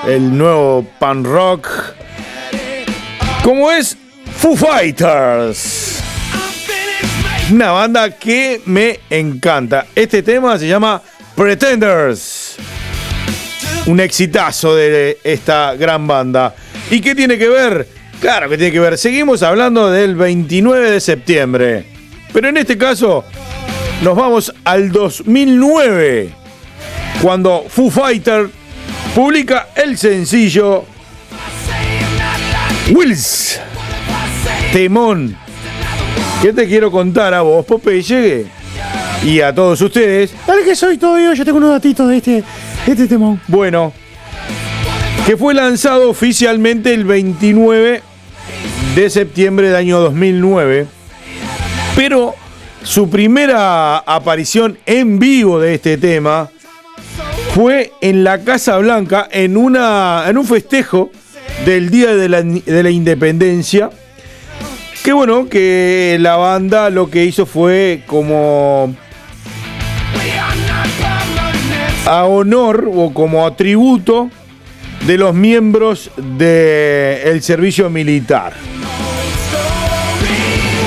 el 0.07 0.37
nuevo 0.37 0.87
punk 0.99 1.25
rock, 1.25 1.67
como 3.43 3.71
es 3.71 3.97
Foo 4.37 4.55
Fighters. 4.55 6.03
Una 7.51 7.71
banda 7.71 8.11
que 8.11 8.61
me 8.65 8.99
encanta. 9.09 9.87
Este 9.95 10.21
tema 10.21 10.59
se 10.59 10.67
llama 10.67 11.01
Pretenders. 11.35 12.57
Un 13.85 13.99
exitazo 13.99 14.75
de 14.75 15.17
esta 15.23 15.75
gran 15.75 16.07
banda. 16.07 16.55
¿Y 16.89 17.01
qué 17.01 17.15
tiene 17.15 17.37
que 17.37 17.49
ver? 17.49 17.87
Claro 18.21 18.49
que 18.49 18.57
tiene 18.57 18.71
que 18.71 18.79
ver. 18.79 18.97
Seguimos 18.97 19.43
hablando 19.43 19.91
del 19.91 20.15
29 20.15 20.91
de 20.91 20.99
septiembre. 21.01 21.85
Pero 22.31 22.47
en 22.47 22.57
este 22.57 22.77
caso 22.77 23.25
nos 24.01 24.15
vamos 24.15 24.53
al 24.63 24.91
2009. 24.91 26.29
Cuando 27.21 27.65
Foo 27.67 27.89
Fighter 27.89 28.49
publica 29.13 29.69
el 29.75 29.97
sencillo 29.97 30.85
Wills. 32.91 33.59
Temón. 34.71 35.37
¿Qué 36.41 36.51
te 36.51 36.67
quiero 36.67 36.91
contar 36.91 37.33
a 37.33 37.41
vos, 37.41 37.65
Popeye? 37.65 38.45
Y 39.23 39.39
a 39.39 39.53
todos 39.53 39.79
ustedes. 39.79 40.33
Dale 40.45 40.63
que 40.63 40.75
soy 40.75 40.97
todo 40.97 41.17
yo, 41.17 41.33
yo 41.33 41.45
tengo 41.45 41.57
unos 41.57 41.71
datitos 41.71 42.09
de 42.09 42.17
este, 42.17 42.43
este 42.87 43.07
temón. 43.07 43.39
Bueno, 43.47 43.93
que 45.25 45.37
fue 45.37 45.53
lanzado 45.53 46.09
oficialmente 46.09 46.93
el 46.93 47.05
29 47.05 48.01
de 48.95 49.09
septiembre 49.09 49.67
del 49.67 49.75
año 49.75 49.99
2009, 49.99 50.85
pero 51.95 52.35
su 52.83 53.09
primera 53.09 53.99
aparición 53.99 54.77
en 54.85 55.17
vivo 55.19 55.59
de 55.59 55.75
este 55.75 55.97
tema 55.97 56.49
fue 57.53 57.91
en 58.01 58.23
la 58.23 58.43
Casa 58.43 58.77
Blanca 58.77 59.27
en, 59.31 59.55
una, 59.57 60.25
en 60.27 60.37
un 60.37 60.45
festejo 60.45 61.11
del 61.65 61.89
Día 61.89 62.13
de 62.15 62.27
la, 62.27 62.41
de 62.41 62.83
la 62.83 62.89
Independencia. 62.89 63.89
Que 65.03 65.13
bueno, 65.13 65.47
que 65.49 66.17
la 66.19 66.35
banda 66.35 66.89
lo 66.89 67.09
que 67.09 67.25
hizo 67.25 67.45
fue 67.45 68.03
como 68.07 68.95
a 72.05 72.25
honor 72.25 72.89
o 72.93 73.13
como 73.13 73.45
atributo 73.45 74.29
de 75.05 75.17
los 75.17 75.33
miembros 75.33 76.11
del 76.17 77.41
servicio 77.41 77.89
militar. 77.89 78.53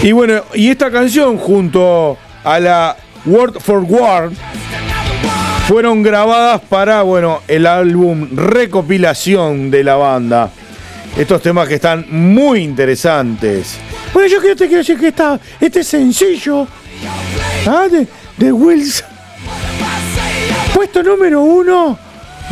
Y 0.02 0.12
bueno, 0.12 0.42
y 0.54 0.68
esta 0.68 0.90
canción 0.90 1.36
junto 1.38 2.16
a 2.44 2.60
la 2.60 2.96
Word 3.24 3.60
for 3.60 3.84
War 3.88 4.30
fueron 5.66 6.02
grabadas 6.02 6.60
para, 6.68 7.02
bueno, 7.02 7.40
el 7.48 7.66
álbum 7.66 8.28
recopilación 8.36 9.70
de 9.70 9.82
la 9.82 9.96
banda. 9.96 10.50
Estos 11.16 11.42
temas 11.42 11.66
que 11.66 11.74
están 11.74 12.06
muy 12.10 12.60
interesantes. 12.60 13.78
Bueno, 14.12 14.28
yo 14.28 14.40
te 14.54 14.66
quiero 14.66 14.78
decir 14.78 14.98
que 14.98 15.08
esta, 15.08 15.40
este 15.60 15.82
sencillo 15.82 16.68
¿ah? 17.66 17.88
de, 17.90 18.06
de 18.36 18.52
Wills, 18.52 19.02
puesto 20.76 21.02
número 21.02 21.40
uno 21.40 21.98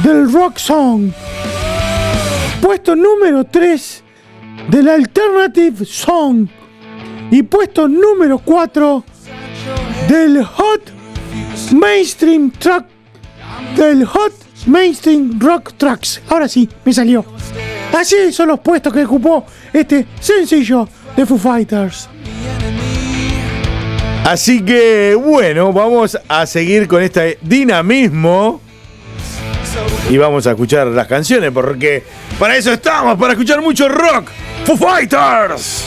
del 0.02 0.32
rock 0.32 0.56
song, 0.56 1.12
puesto 2.62 2.96
número 2.96 3.44
3 3.44 4.02
del 4.70 4.88
alternative 4.88 5.84
song 5.84 6.48
y 7.30 7.42
puesto 7.42 7.86
número 7.86 8.38
4 8.38 9.04
del 10.08 10.42
hot 10.42 10.90
mainstream 11.74 12.50
track 12.52 12.86
del 13.76 14.06
hot 14.06 14.32
mainstream 14.68 15.38
rock 15.38 15.74
tracks. 15.76 16.22
Ahora 16.30 16.48
sí, 16.48 16.66
me 16.82 16.94
salió. 16.94 17.26
Así 17.94 18.32
son 18.32 18.48
los 18.48 18.60
puestos 18.60 18.90
que 18.90 19.04
ocupó 19.04 19.44
este 19.70 20.06
sencillo 20.18 20.88
de 21.14 21.26
Foo 21.26 21.36
Fighters. 21.36 22.08
Así 24.24 24.64
que 24.64 25.14
bueno, 25.14 25.70
vamos 25.72 26.18
a 26.28 26.46
seguir 26.46 26.88
con 26.88 27.02
este 27.02 27.38
dinamismo 27.42 28.60
y 30.08 30.16
vamos 30.16 30.46
a 30.46 30.52
escuchar 30.52 30.86
las 30.86 31.06
canciones 31.06 31.50
porque 31.50 32.02
para 32.38 32.56
eso 32.56 32.72
estamos, 32.72 33.18
para 33.18 33.34
escuchar 33.34 33.60
mucho 33.60 33.86
rock. 33.86 34.30
Foo 34.64 34.76
Fighters. 34.78 35.84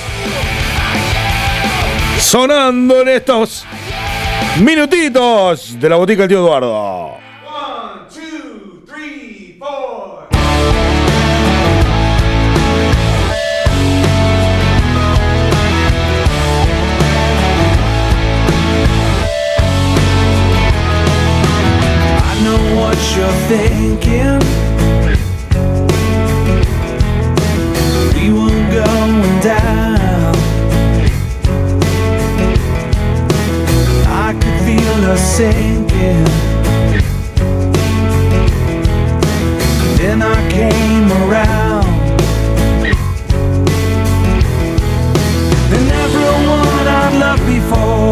Sonando 2.20 3.02
en 3.02 3.08
estos 3.08 3.66
minutitos 4.60 5.80
de 5.80 5.90
la 5.90 5.96
botica 5.96 6.22
del 6.22 6.30
tío 6.30 6.40
Eduardo. 6.40 7.27
What 22.88 23.18
you're 23.18 23.40
thinking. 23.52 24.40
We 28.16 28.26
were 28.32 28.64
going 28.80 29.40
down. 29.42 30.34
I 34.26 34.30
could 34.40 34.60
feel 34.68 35.00
us 35.12 35.24
sinking. 35.36 36.28
Then 39.98 40.22
I 40.22 40.38
came 40.50 41.10
around. 41.24 41.88
And 45.76 45.88
everyone 46.06 46.88
I've 47.02 47.16
loved 47.24 47.46
before 47.46 48.07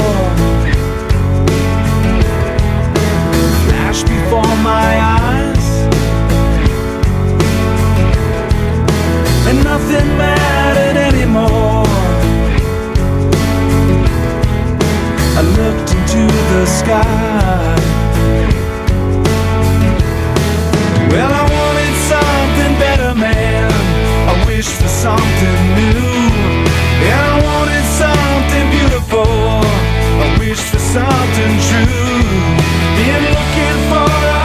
before 4.26 4.56
my 4.64 4.92
eyes, 5.22 5.66
and 9.48 9.64
nothing 9.64 10.08
mattered 10.18 10.98
anymore. 10.98 11.86
I 15.38 15.42
looked 15.60 15.90
into 15.96 16.24
the 16.52 16.66
sky. 16.66 17.76
Well, 21.12 21.32
I 21.42 21.44
wanted 21.58 21.96
something 22.14 22.74
better, 22.80 23.14
man. 23.14 23.72
I 24.32 24.34
wished 24.48 24.76
for 24.82 24.88
something 24.88 25.60
new. 25.80 26.02
And 27.10 27.20
I 27.32 27.38
wanted 27.50 27.86
something 28.04 28.66
beautiful. 28.78 29.62
I 30.24 30.28
wished 30.40 30.68
for 30.72 30.80
something 30.80 31.54
true. 31.70 32.75
Been 32.96 33.26
looking 33.26 33.90
for 33.90 34.45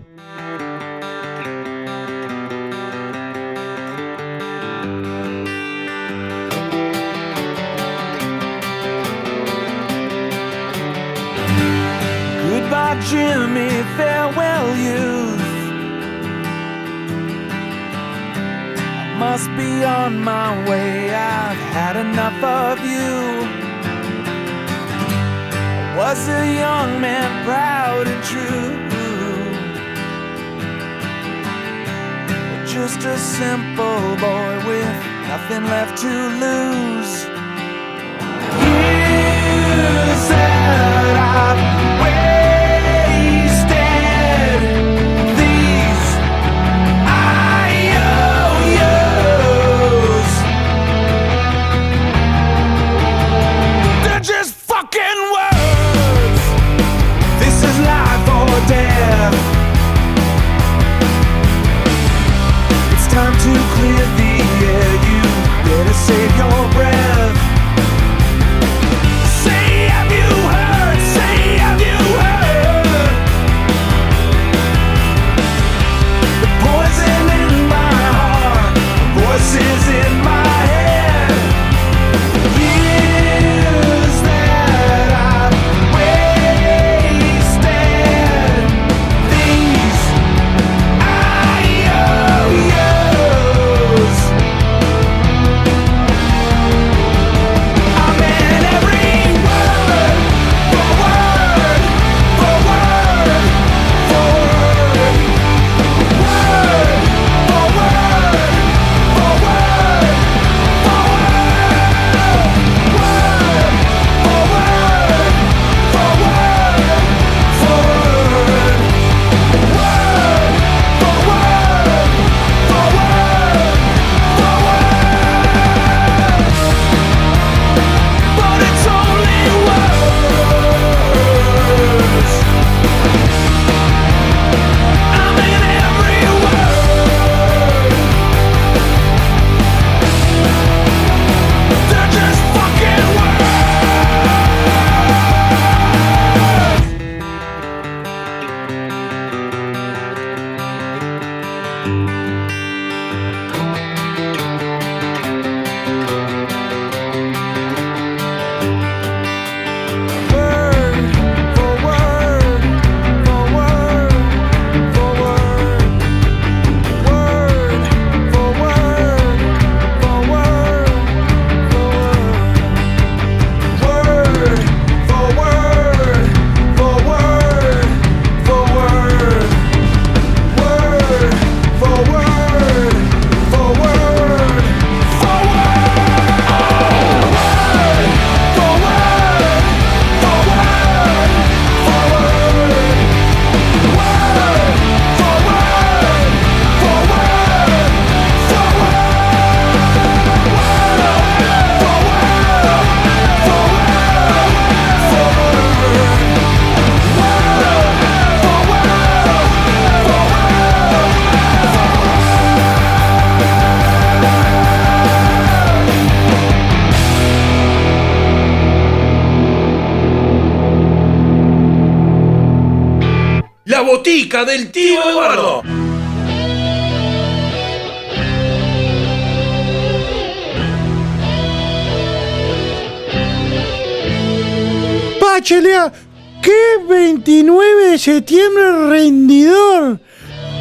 ¿Qué 236.41 236.85
29 236.87 237.91
de 237.91 237.97
septiembre 237.97 238.89
rendidor? 238.89 239.99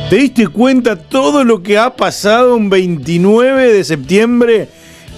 ¿Te 0.08 0.16
diste 0.16 0.48
cuenta 0.48 0.96
todo 0.96 1.44
lo 1.44 1.62
que 1.62 1.78
ha 1.78 1.94
pasado 1.94 2.56
un 2.56 2.68
29 2.68 3.72
de 3.72 3.84
septiembre 3.84 4.68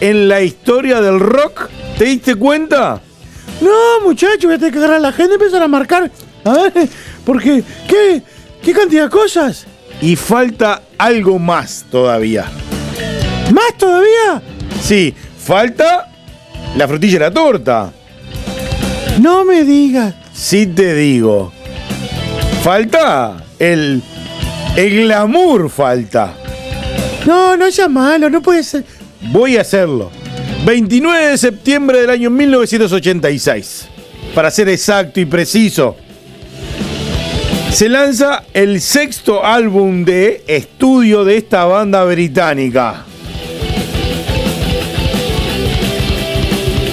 en 0.00 0.28
la 0.28 0.42
historia 0.42 1.00
del 1.00 1.18
rock? 1.18 1.70
¿Te 1.96 2.04
diste 2.04 2.34
cuenta? 2.34 3.00
No, 3.62 4.04
muchacho, 4.04 4.48
voy 4.48 4.56
a 4.56 4.58
tener 4.58 4.72
que 4.72 4.78
agarrar 4.78 4.96
a 4.98 5.00
la 5.00 5.12
gente 5.12 5.32
y 5.32 5.34
empezar 5.36 5.62
a 5.62 5.68
marcar. 5.68 6.10
A 6.44 6.52
ver, 6.52 6.88
porque, 7.24 7.64
¿qué? 7.88 8.22
¿Qué 8.62 8.72
cantidad 8.74 9.04
de 9.04 9.10
cosas? 9.10 9.66
Y 10.02 10.16
falta 10.16 10.82
algo 10.98 11.38
más 11.38 11.86
todavía. 11.90 12.44
¿Más 13.52 13.78
todavía? 13.78 14.42
Sí, 14.82 15.14
falta 15.38 16.12
la 16.76 16.86
frutilla 16.86 17.16
y 17.16 17.20
la 17.20 17.30
torta. 17.30 17.92
No 19.20 19.44
me 19.44 19.64
digas. 19.64 20.14
Sí 20.32 20.66
te 20.66 20.94
digo. 20.94 21.52
Falta 22.62 23.44
el... 23.58 24.02
El 24.76 25.02
glamour 25.02 25.68
falta. 25.68 26.34
No, 27.26 27.56
no 27.56 27.70
sea 27.70 27.88
malo, 27.88 28.30
no 28.30 28.40
puede 28.40 28.62
ser. 28.62 28.84
Voy 29.30 29.58
a 29.58 29.60
hacerlo. 29.60 30.10
29 30.64 31.26
de 31.26 31.38
septiembre 31.38 32.00
del 32.00 32.10
año 32.10 32.30
1986. 32.30 33.88
Para 34.34 34.50
ser 34.50 34.68
exacto 34.68 35.20
y 35.20 35.26
preciso. 35.26 35.96
Se 37.70 37.88
lanza 37.88 38.44
el 38.52 38.80
sexto 38.80 39.44
álbum 39.44 40.04
de 40.04 40.44
estudio 40.46 41.24
de 41.24 41.38
esta 41.38 41.64
banda 41.64 42.04
británica. 42.04 43.04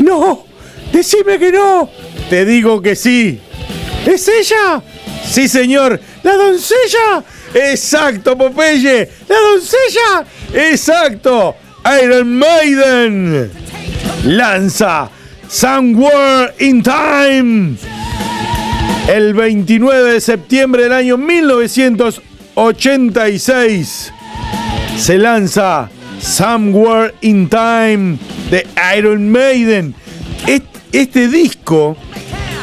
No, 0.04 0.46
decime 0.92 1.38
que 1.38 1.52
no. 1.52 1.90
Te 2.30 2.46
digo 2.46 2.82
que 2.82 2.96
sí. 2.96 3.40
¿Es 4.06 4.28
ella? 4.28 4.82
Sí, 5.30 5.48
señor. 5.48 6.00
¿La 6.24 6.34
doncella? 6.36 7.24
Exacto, 7.54 8.38
Popeye. 8.38 9.10
La 9.28 9.36
doncella. 9.40 10.26
Exacto. 10.70 11.56
Iron 12.04 12.38
Maiden. 12.38 13.52
Lanza 14.26 15.10
Somewhere 15.48 16.54
in 16.60 16.84
Time. 16.84 17.76
El 19.08 19.34
29 19.34 20.14
de 20.14 20.22
septiembre 20.22 20.84
del 20.84 20.94
año 20.94 21.18
1986 21.18 24.14
se 24.98 25.18
lanza 25.18 25.90
Somewhere 26.22 27.16
in 27.22 27.50
Time 27.50 28.18
de 28.52 28.68
Iron 28.98 29.32
Maiden. 29.32 29.96
Est- 30.46 30.66
Este 30.92 31.28
disco, 31.28 31.96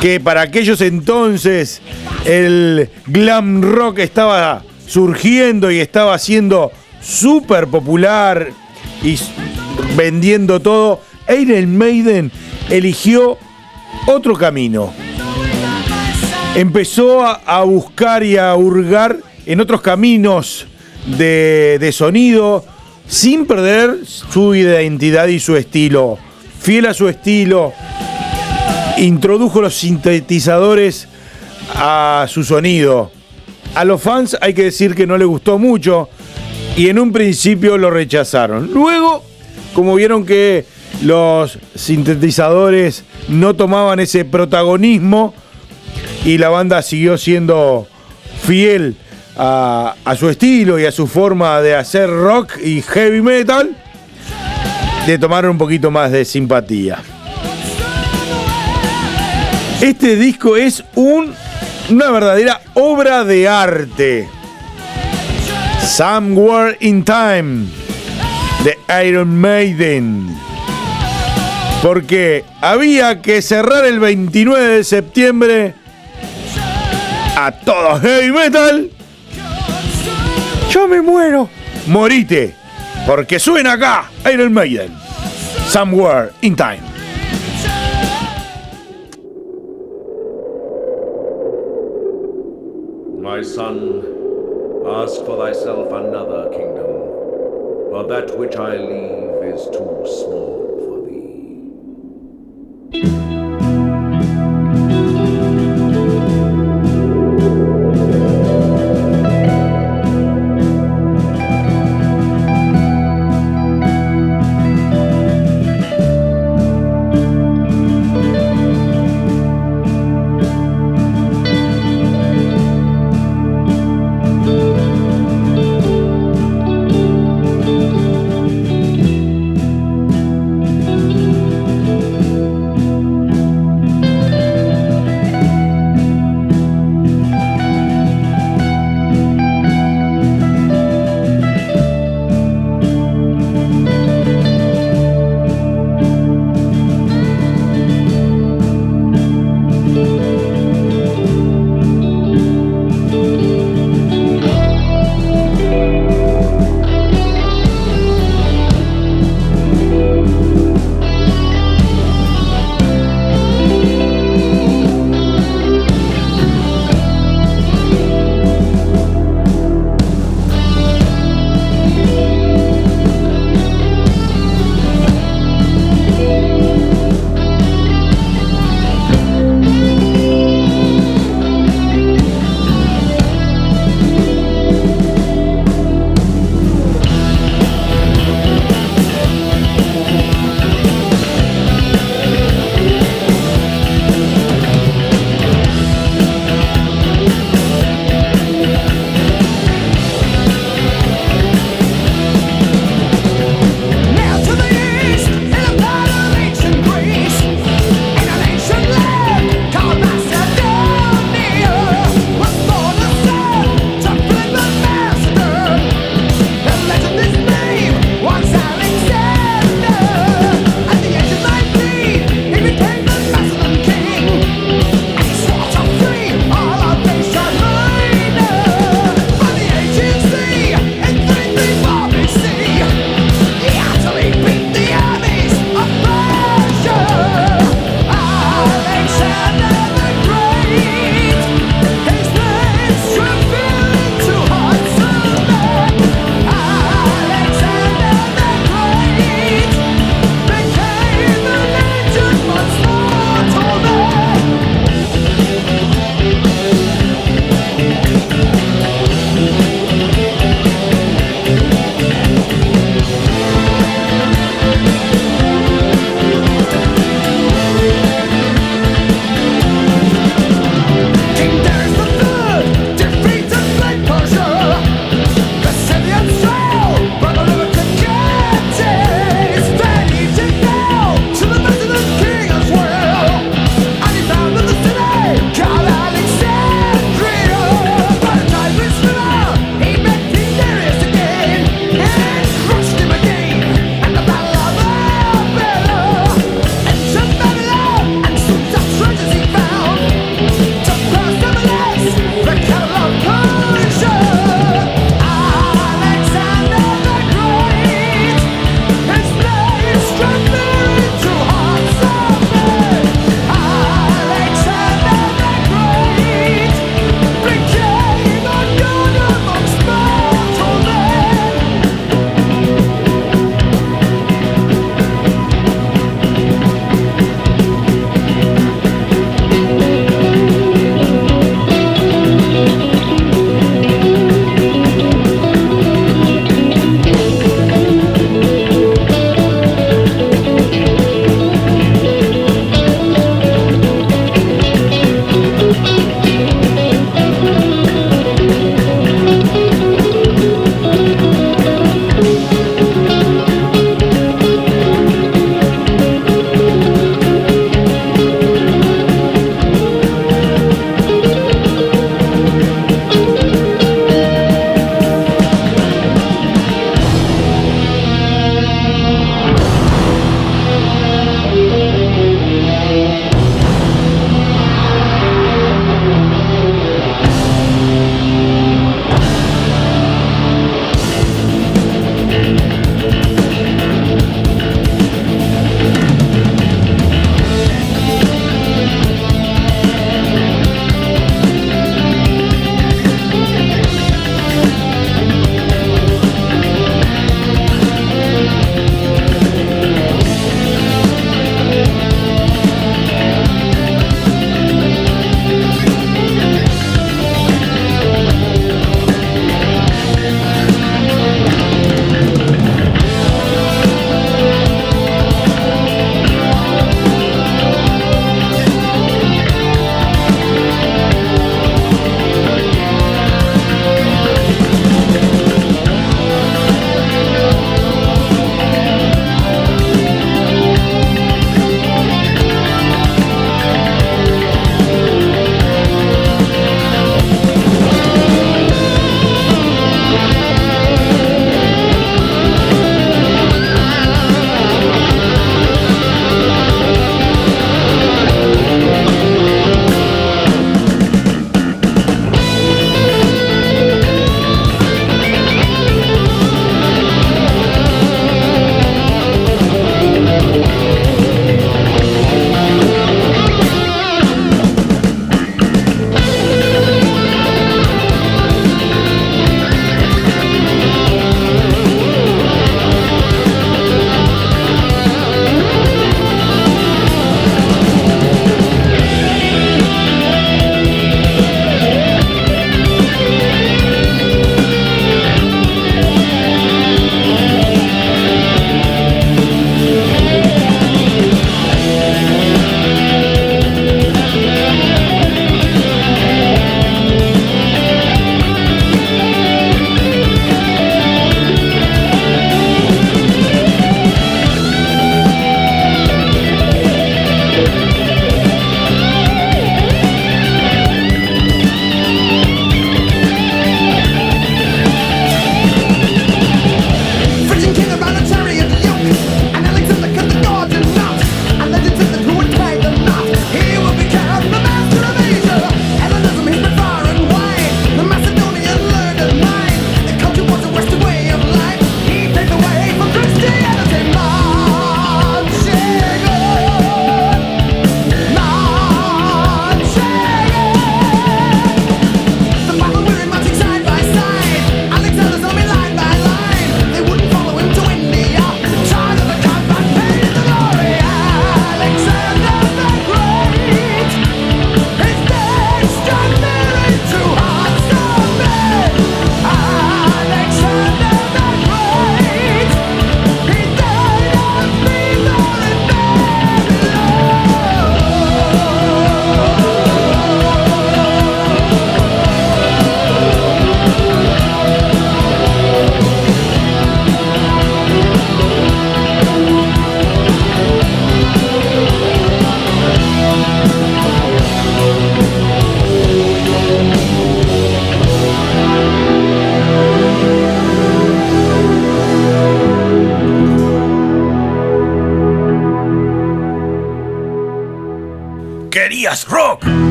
que 0.00 0.20
para 0.20 0.42
aquellos 0.42 0.80
entonces 0.80 1.82
el 2.24 2.88
glam 3.06 3.62
rock 3.62 3.98
estaba 3.98 4.62
surgiendo 4.86 5.70
y 5.70 5.80
estaba 5.80 6.18
siendo 6.18 6.72
súper 7.00 7.66
popular 7.66 8.50
y 9.02 9.18
vendiendo 9.96 10.60
todo, 10.60 11.00
Iron 11.28 11.76
Maiden 11.76 12.32
eligió 12.70 13.38
otro 14.06 14.34
camino 14.34 14.92
empezó 16.54 17.24
a, 17.24 17.64
buscar 17.64 18.22
y 18.22 18.36
a 18.36 18.54
hurgar 18.54 19.18
en 19.44 19.60
otros 19.60 19.80
caminos 19.80 20.66
de 21.06 21.90
sonido 21.92 22.64
sin 23.06 23.46
perder 23.46 23.98
su 24.06 24.54
identidad 24.54 25.26
y 25.28 25.40
su 25.40 25.56
estilo. 25.56 26.18
Fiel 26.64 26.86
a 26.86 26.94
su 26.94 27.10
estilo, 27.10 27.74
introdujo 28.96 29.60
los 29.60 29.74
sintetizadores 29.74 31.08
a 31.74 32.24
su 32.26 32.42
sonido. 32.42 33.10
A 33.74 33.84
los 33.84 34.00
fans 34.00 34.34
hay 34.40 34.54
que 34.54 34.64
decir 34.64 34.94
que 34.94 35.06
no 35.06 35.18
le 35.18 35.26
gustó 35.26 35.58
mucho 35.58 36.08
y 36.74 36.88
en 36.88 36.98
un 36.98 37.12
principio 37.12 37.76
lo 37.76 37.90
rechazaron. 37.90 38.72
Luego, 38.72 39.22
como 39.74 39.94
vieron 39.94 40.24
que 40.24 40.64
los 41.02 41.58
sintetizadores 41.74 43.04
no 43.28 43.54
tomaban 43.54 44.00
ese 44.00 44.24
protagonismo, 44.24 45.34
y 46.24 46.38
la 46.38 46.48
banda 46.48 46.80
siguió 46.80 47.18
siendo 47.18 47.86
fiel 48.42 48.96
a, 49.36 49.96
a 50.02 50.16
su 50.16 50.30
estilo 50.30 50.78
y 50.78 50.86
a 50.86 50.92
su 50.92 51.08
forma 51.08 51.60
de 51.60 51.74
hacer 51.74 52.08
rock 52.08 52.56
y 52.64 52.80
heavy 52.80 53.20
metal, 53.20 53.76
le 55.06 55.18
tomaron 55.18 55.52
un 55.52 55.58
poquito 55.58 55.90
más 55.90 56.10
de 56.10 56.24
simpatía. 56.24 56.98
Este 59.80 60.16
disco 60.16 60.56
es 60.56 60.82
un- 60.94 61.34
una 61.90 62.10
verdadera 62.10 62.60
obra 62.74 63.24
de 63.24 63.48
arte. 63.48 64.28
Somewhere 65.86 66.76
in 66.80 67.04
Time 67.04 67.66
de 68.64 68.78
Iron 69.06 69.36
Maiden. 69.38 70.34
Porque 71.82 72.44
había 72.62 73.20
que 73.20 73.42
cerrar 73.42 73.84
el 73.84 73.98
29 74.00 74.76
de 74.78 74.84
septiembre 74.84 75.74
a 77.36 77.52
todo 77.52 78.00
heavy 78.00 78.32
metal. 78.32 78.90
Yo 80.70 80.88
me 80.88 81.02
muero. 81.02 81.50
Morite, 81.86 82.54
porque 83.06 83.38
suena 83.38 83.72
acá 83.72 84.10
Iron 84.32 84.52
Maiden. 84.52 84.90
Somewhere 85.68 86.32
in 86.42 86.56
Time. 86.56 86.82
My 93.20 93.42
son, 93.42 94.02
ask 94.86 95.24
for 95.24 95.36
thyself 95.38 95.90
another 95.92 96.50
kingdom, 96.50 96.86
for 97.90 98.04
that 98.08 98.36
which 98.38 98.56
I 98.56 98.76
leave 98.76 99.54
is 99.54 99.64
too 99.72 100.04
small 100.06 100.78
for 100.84 100.98
thee. 101.08 101.70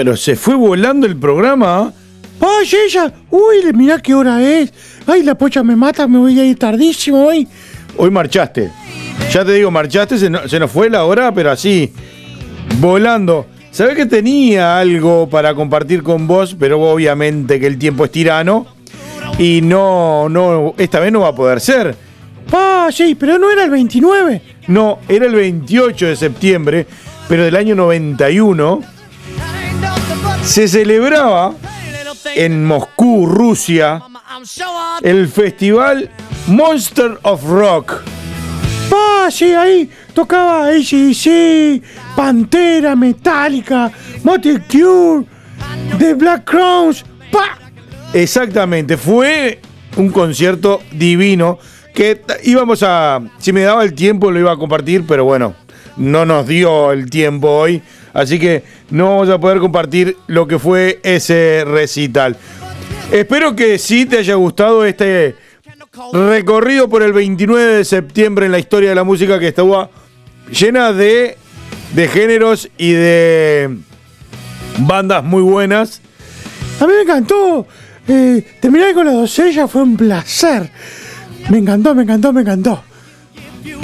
Pero 0.00 0.16
se 0.16 0.34
fue 0.34 0.54
volando 0.54 1.06
el 1.06 1.14
programa. 1.14 1.92
¡Ay, 2.40 2.66
ella! 2.86 3.12
¡Uy, 3.30 3.70
mirá 3.74 3.98
qué 4.00 4.14
hora 4.14 4.42
es! 4.42 4.72
¡Ay, 5.06 5.22
la 5.22 5.34
pocha 5.34 5.62
me 5.62 5.76
mata! 5.76 6.08
Me 6.08 6.16
voy 6.16 6.40
a 6.40 6.44
ir 6.46 6.58
tardísimo 6.58 7.26
hoy. 7.26 7.46
Hoy 7.98 8.10
marchaste. 8.10 8.70
Ya 9.30 9.44
te 9.44 9.52
digo, 9.52 9.70
marchaste, 9.70 10.16
se, 10.16 10.30
no- 10.30 10.48
se 10.48 10.58
nos 10.58 10.70
fue 10.70 10.88
la 10.88 11.04
hora, 11.04 11.34
pero 11.34 11.50
así, 11.50 11.92
volando. 12.80 13.44
Sabés 13.72 13.94
que 13.94 14.06
tenía 14.06 14.78
algo 14.78 15.28
para 15.28 15.54
compartir 15.54 16.02
con 16.02 16.26
vos, 16.26 16.56
pero 16.58 16.80
obviamente 16.80 17.60
que 17.60 17.66
el 17.66 17.76
tiempo 17.76 18.06
es 18.06 18.10
tirano. 18.10 18.68
Y 19.38 19.60
no, 19.62 20.30
no, 20.30 20.72
esta 20.78 20.98
vez 21.00 21.12
no 21.12 21.20
va 21.20 21.28
a 21.28 21.34
poder 21.34 21.60
ser. 21.60 21.94
¡Ah, 22.50 22.88
sí! 22.90 23.14
Pero 23.20 23.38
no 23.38 23.50
era 23.50 23.64
el 23.64 23.70
29. 23.70 24.40
No, 24.68 24.98
era 25.10 25.26
el 25.26 25.34
28 25.34 26.06
de 26.06 26.16
septiembre, 26.16 26.86
pero 27.28 27.44
del 27.44 27.54
año 27.54 27.74
91. 27.74 28.80
Se 30.44 30.66
celebraba 30.66 31.54
en 32.34 32.64
Moscú, 32.64 33.26
Rusia, 33.26 34.02
el 35.02 35.28
festival 35.28 36.10
Monster 36.46 37.18
of 37.22 37.44
Rock. 37.44 38.02
¡Ah, 38.92 39.28
sí! 39.30 39.52
Ahí 39.52 39.88
tocaba 40.14 40.66
ACDC, 40.68 41.82
Pantera, 42.16 42.96
Metallica, 42.96 43.92
Motley 44.24 44.58
Crue, 44.68 45.24
The 45.98 46.14
Black 46.14 46.44
Crowns. 46.44 47.04
¡Pa! 47.30 47.58
Exactamente, 48.12 48.96
fue 48.96 49.60
un 49.96 50.10
concierto 50.10 50.80
divino 50.92 51.58
que 51.94 52.22
íbamos 52.44 52.82
a, 52.82 53.20
si 53.38 53.52
me 53.52 53.62
daba 53.62 53.84
el 53.84 53.94
tiempo 53.94 54.30
lo 54.30 54.40
iba 54.40 54.52
a 54.52 54.56
compartir, 54.56 55.04
pero 55.06 55.24
bueno, 55.24 55.54
no 55.96 56.24
nos 56.24 56.46
dio 56.46 56.92
el 56.92 57.10
tiempo 57.10 57.48
hoy, 57.48 57.82
así 58.12 58.38
que 58.38 58.62
no 58.90 59.06
vamos 59.10 59.28
a 59.28 59.38
poder 59.38 59.58
compartir 59.58 60.16
lo 60.26 60.46
que 60.46 60.58
fue 60.58 61.00
ese 61.02 61.64
recital. 61.66 62.36
Espero 63.12 63.56
que 63.56 63.78
sí 63.78 64.06
te 64.06 64.18
haya 64.18 64.34
gustado 64.34 64.84
este 64.84 65.34
recorrido 66.12 66.88
por 66.88 67.02
el 67.02 67.12
29 67.12 67.76
de 67.76 67.84
septiembre 67.84 68.46
en 68.46 68.52
la 68.52 68.58
historia 68.58 68.90
de 68.90 68.94
la 68.94 69.04
música 69.04 69.38
que 69.40 69.48
estaba 69.48 69.90
llena 70.50 70.92
de, 70.92 71.36
de 71.94 72.08
géneros 72.08 72.68
y 72.78 72.92
de 72.92 73.76
bandas 74.78 75.24
muy 75.24 75.42
buenas. 75.42 76.00
A 76.80 76.86
mí 76.86 76.92
me 76.94 77.02
encantó. 77.02 77.66
Eh, 78.08 78.44
terminar 78.60 78.94
con 78.94 79.06
la 79.06 79.12
doncella 79.12 79.68
fue 79.68 79.82
un 79.82 79.96
placer. 79.96 80.70
Me 81.48 81.58
encantó, 81.58 81.94
me 81.94 82.04
encantó, 82.04 82.32
me 82.32 82.42
encantó. 82.42 82.82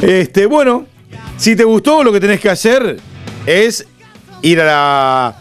Este, 0.00 0.46
bueno, 0.46 0.86
si 1.36 1.56
te 1.56 1.64
gustó, 1.64 2.02
lo 2.02 2.12
que 2.12 2.20
tenés 2.20 2.40
que 2.40 2.50
hacer 2.50 2.98
es 3.44 3.86
ir 4.42 4.60
a 4.60 4.64
la- 4.64 5.34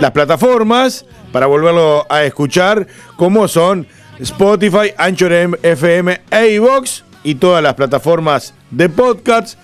las 0.00 0.10
plataformas 0.12 1.04
para 1.32 1.46
volverlo 1.46 2.06
a 2.10 2.24
escuchar, 2.24 2.86
como 3.16 3.48
son 3.48 3.86
Spotify, 4.20 4.92
Anchor 4.96 5.32
FM, 5.62 6.20
iVoox 6.54 7.02
y 7.24 7.34
todas 7.36 7.62
las 7.62 7.74
plataformas 7.74 8.54
de 8.70 8.88
podcast. 8.88 9.58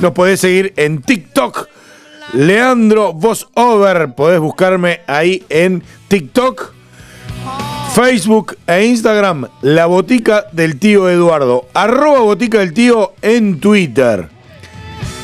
Nos 0.00 0.12
podés 0.12 0.40
seguir 0.40 0.72
en 0.76 1.02
TikTok. 1.02 1.68
Leandro 2.34 3.12
Vozover, 3.14 4.14
podés 4.14 4.38
buscarme 4.40 5.00
ahí 5.06 5.44
en 5.48 5.82
TikTok. 6.08 6.72
Facebook 7.94 8.56
e 8.66 8.84
Instagram, 8.84 9.48
La 9.62 9.86
Botica 9.86 10.46
del 10.52 10.78
Tío 10.78 11.08
Eduardo. 11.08 11.66
Arroba 11.74 12.20
Botica 12.20 12.58
del 12.58 12.72
Tío 12.74 13.14
en 13.22 13.58
Twitter. 13.60 14.28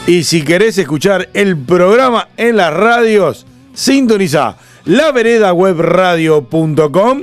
Y 0.06 0.24
si 0.24 0.42
querés 0.42 0.76
escuchar 0.78 1.28
el 1.32 1.56
programa 1.56 2.28
en 2.36 2.56
las 2.56 2.74
radios, 2.74 3.46
sintoniza 3.72 4.56
laveredawebradio.com. 4.84 7.22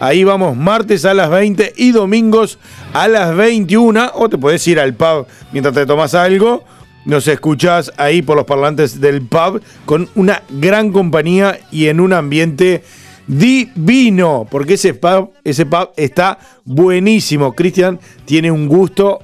Ahí 0.00 0.24
vamos 0.24 0.56
martes 0.56 1.04
a 1.04 1.14
las 1.14 1.30
20 1.30 1.74
y 1.76 1.92
domingos 1.92 2.58
a 2.92 3.06
las 3.08 3.34
21. 3.36 4.10
O 4.14 4.28
te 4.28 4.38
podés 4.38 4.66
ir 4.66 4.80
al 4.80 4.94
pub 4.94 5.26
mientras 5.52 5.72
te 5.74 5.86
tomas 5.86 6.14
algo. 6.14 6.64
Nos 7.04 7.28
escuchás 7.28 7.92
ahí 7.96 8.22
por 8.22 8.36
los 8.36 8.46
parlantes 8.46 9.00
del 9.00 9.22
pub 9.22 9.62
con 9.84 10.08
una 10.16 10.42
gran 10.50 10.90
compañía 10.90 11.60
y 11.70 11.86
en 11.86 12.00
un 12.00 12.12
ambiente 12.12 12.82
divino. 13.28 14.48
Porque 14.50 14.74
ese 14.74 14.94
pub, 14.94 15.30
ese 15.44 15.64
pub 15.64 15.90
está 15.96 16.40
buenísimo. 16.64 17.54
Cristian 17.54 18.00
tiene 18.24 18.50
un 18.50 18.66
gusto 18.66 19.20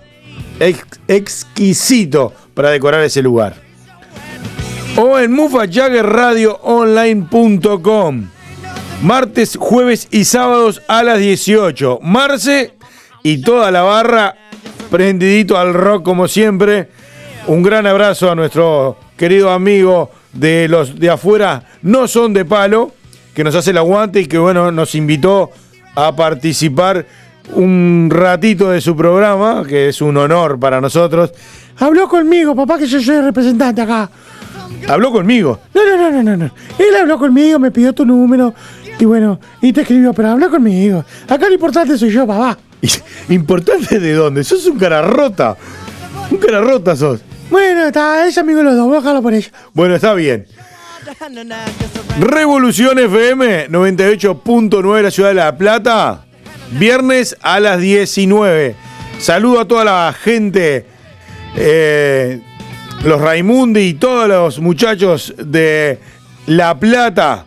ex- 0.61 1.01
exquisito 1.09 2.33
para 2.55 2.71
decorar 2.71 3.03
ese 3.03 3.23
lugar. 3.23 3.55
O 4.97 5.19
en 5.19 5.33
mufajaggerradioonline.com. 5.33 8.29
Martes, 9.03 9.57
jueves 9.59 10.07
y 10.11 10.25
sábados 10.25 10.81
a 10.87 11.03
las 11.03 11.19
18. 11.19 11.99
Marce 12.03 12.75
y 13.23 13.43
toda 13.43 13.71
la 13.71 13.83
barra 13.83 14.37
prendidito 14.91 15.57
al 15.57 15.73
rock 15.75 16.05
como 16.05 16.29
siempre. 16.29 16.89
Un 17.47 17.63
gran 17.63 17.87
abrazo 17.87 18.31
a 18.31 18.35
nuestro 18.35 18.99
querido 19.17 19.51
amigo 19.51 20.11
de 20.33 20.69
los 20.69 20.99
de 20.99 21.11
afuera 21.11 21.65
no 21.83 22.09
son 22.09 22.33
de 22.33 22.45
palo, 22.45 22.93
que 23.35 23.45
nos 23.45 23.55
hace 23.55 23.71
el 23.71 23.79
aguante 23.79 24.21
y 24.21 24.27
que 24.27 24.39
bueno, 24.39 24.71
nos 24.71 24.95
invitó 24.95 25.51
a 25.95 26.15
participar 26.15 27.07
un 27.55 28.09
ratito 28.11 28.71
de 28.71 28.81
su 28.81 28.97
programa, 28.97 29.65
que 29.67 29.89
es 29.89 30.01
un 30.01 30.17
honor 30.17 30.59
para 30.59 30.81
nosotros. 30.81 31.33
Habló 31.79 32.09
conmigo, 32.09 32.55
papá, 32.55 32.79
que 32.79 32.87
yo 32.87 33.01
soy 33.01 33.17
el 33.17 33.25
representante 33.25 33.81
acá. 33.81 34.11
Habló 34.89 35.13
conmigo. 35.13 35.61
No, 35.75 35.85
no, 35.85 36.11
no, 36.11 36.23
no, 36.23 36.37
no. 36.37 36.51
Él 36.79 36.97
habló 37.01 37.19
conmigo, 37.19 37.59
me 37.59 37.71
pidió 37.71 37.93
tu 37.93 38.05
número. 38.05 38.55
Y 38.99 39.05
bueno, 39.05 39.41
y 39.61 39.73
te 39.73 39.83
escribió, 39.83 40.13
pero 40.13 40.31
habló 40.31 40.51
conmigo. 40.51 41.05
Acá 41.29 41.49
lo 41.49 41.55
importante 41.55 41.97
soy 41.99 42.11
yo, 42.11 42.27
papá. 42.27 42.59
¿Importante 43.29 43.99
de 43.99 44.13
dónde? 44.13 44.45
Sos 44.45 44.67
un 44.67 44.79
cara 44.79 45.03
rota. 45.03 45.57
Un 46.31 46.39
cara 46.39 46.61
rota 46.61 46.97
sos. 46.97 47.21
Bueno, 47.51 47.87
está, 47.87 48.27
es 48.27 48.39
amigo 48.39 48.59
de 48.59 48.65
los 48.65 48.77
dos, 48.77 48.91
bájalo 48.91 49.23
por 49.23 49.35
ella. 49.35 49.51
Bueno, 49.75 49.95
está 49.95 50.15
bien. 50.15 50.47
Revolución 52.19 52.99
FM 52.99 53.69
98.9 53.69 54.97
de 54.97 55.03
la 55.03 55.11
ciudad 55.11 55.29
de 55.31 55.35
La 55.35 55.57
Plata. 55.57 56.25
Viernes 56.71 57.37
a 57.43 57.61
las 57.61 57.81
19. 57.81 58.75
Saludo 59.19 59.61
a 59.61 59.69
toda 59.69 59.85
la 59.85 60.15
gente, 60.19 60.87
eh, 61.57 62.41
los 63.05 63.21
Raimundi 63.21 63.81
y 63.81 63.95
todos 63.95 64.29
los 64.29 64.61
muchachos 64.61 65.35
de 65.39 65.99
La 66.47 66.79
Plata. 66.79 67.45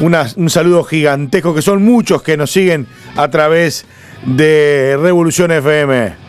Un 0.00 0.50
saludo 0.50 0.84
gigantesco, 0.84 1.54
que 1.54 1.62
son 1.62 1.84
muchos 1.84 2.22
que 2.22 2.36
nos 2.36 2.50
siguen 2.50 2.86
a 3.16 3.30
través 3.30 3.86
de 4.26 4.98
Revolución 5.00 5.52
FM 5.52 6.24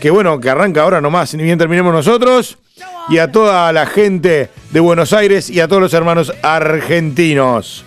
que 0.00 0.10
bueno, 0.10 0.40
que 0.40 0.50
arranca 0.50 0.82
ahora 0.82 1.00
nomás, 1.00 1.34
ni 1.34 1.42
bien 1.42 1.58
terminemos 1.58 1.92
nosotros. 1.92 2.58
Y 3.08 3.18
a 3.18 3.32
toda 3.32 3.72
la 3.72 3.86
gente 3.86 4.50
de 4.70 4.80
Buenos 4.80 5.12
Aires 5.12 5.48
y 5.50 5.60
a 5.60 5.68
todos 5.68 5.82
los 5.82 5.94
hermanos 5.94 6.32
argentinos. 6.42 7.84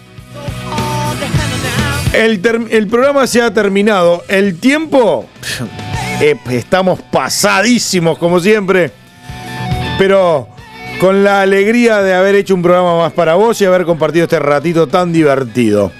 El, 2.13 2.39
programa 2.89 3.27
se 3.27 3.41
ha 3.41 3.53
terminado. 3.53 4.23
El 4.27 4.59
tiempo, 4.59 5.27
eh, 6.21 6.35
estamos 6.49 6.99
pasadísimos 7.11 8.17
como 8.17 8.39
siempre 8.39 8.91
pero 10.01 10.47
con 10.99 11.23
la 11.23 11.43
alegría 11.43 12.01
de 12.01 12.15
haber 12.15 12.33
hecho 12.33 12.55
un 12.55 12.63
programa 12.63 12.97
más 12.97 13.13
para 13.13 13.35
vos 13.35 13.61
y 13.61 13.65
haber 13.65 13.85
compartido 13.85 14.23
este 14.23 14.39
ratito 14.39 14.87
tan 14.87 15.13
divertido. 15.13 15.91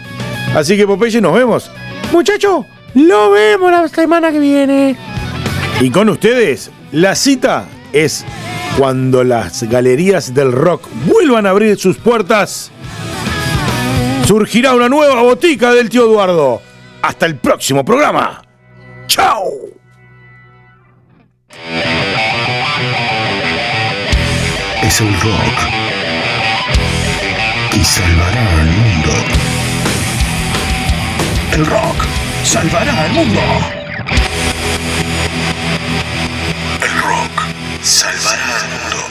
Así 0.55 0.75
que 0.75 0.87
Popeye, 0.87 1.21
nos 1.21 1.35
vemos. 1.35 1.69
Muchacho, 2.11 2.65
lo 2.95 3.29
vemos 3.29 3.71
la 3.71 3.87
semana 3.89 4.31
que 4.31 4.39
viene. 4.39 4.97
Y 5.81 5.89
con 5.89 6.09
ustedes, 6.09 6.69
la 6.91 7.15
cita 7.15 7.65
es 7.91 8.23
cuando 8.77 9.23
las 9.23 9.63
galerías 9.63 10.31
del 10.31 10.51
rock 10.51 10.87
vuelvan 11.07 11.47
a 11.47 11.49
abrir 11.49 11.75
sus 11.79 11.97
puertas. 11.97 12.69
Surgirá 14.27 14.75
una 14.75 14.89
nueva 14.89 15.23
botica 15.23 15.73
del 15.73 15.89
tío 15.89 16.05
Eduardo. 16.05 16.61
Hasta 17.01 17.25
el 17.25 17.37
próximo 17.37 17.83
programa. 17.83 18.43
¡Chao! 19.07 19.41
Es 24.83 25.01
el 25.01 25.13
rock 25.19 25.57
y 27.73 27.83
salvará 27.83 28.59
al 28.59 28.67
mundo. 28.67 29.11
El 31.53 31.65
rock 31.65 32.05
salvará 32.43 33.01
al 33.05 33.11
mundo. 33.13 33.80
Salvará 37.91 38.55
al 38.55 38.69
mundo. 38.69 39.10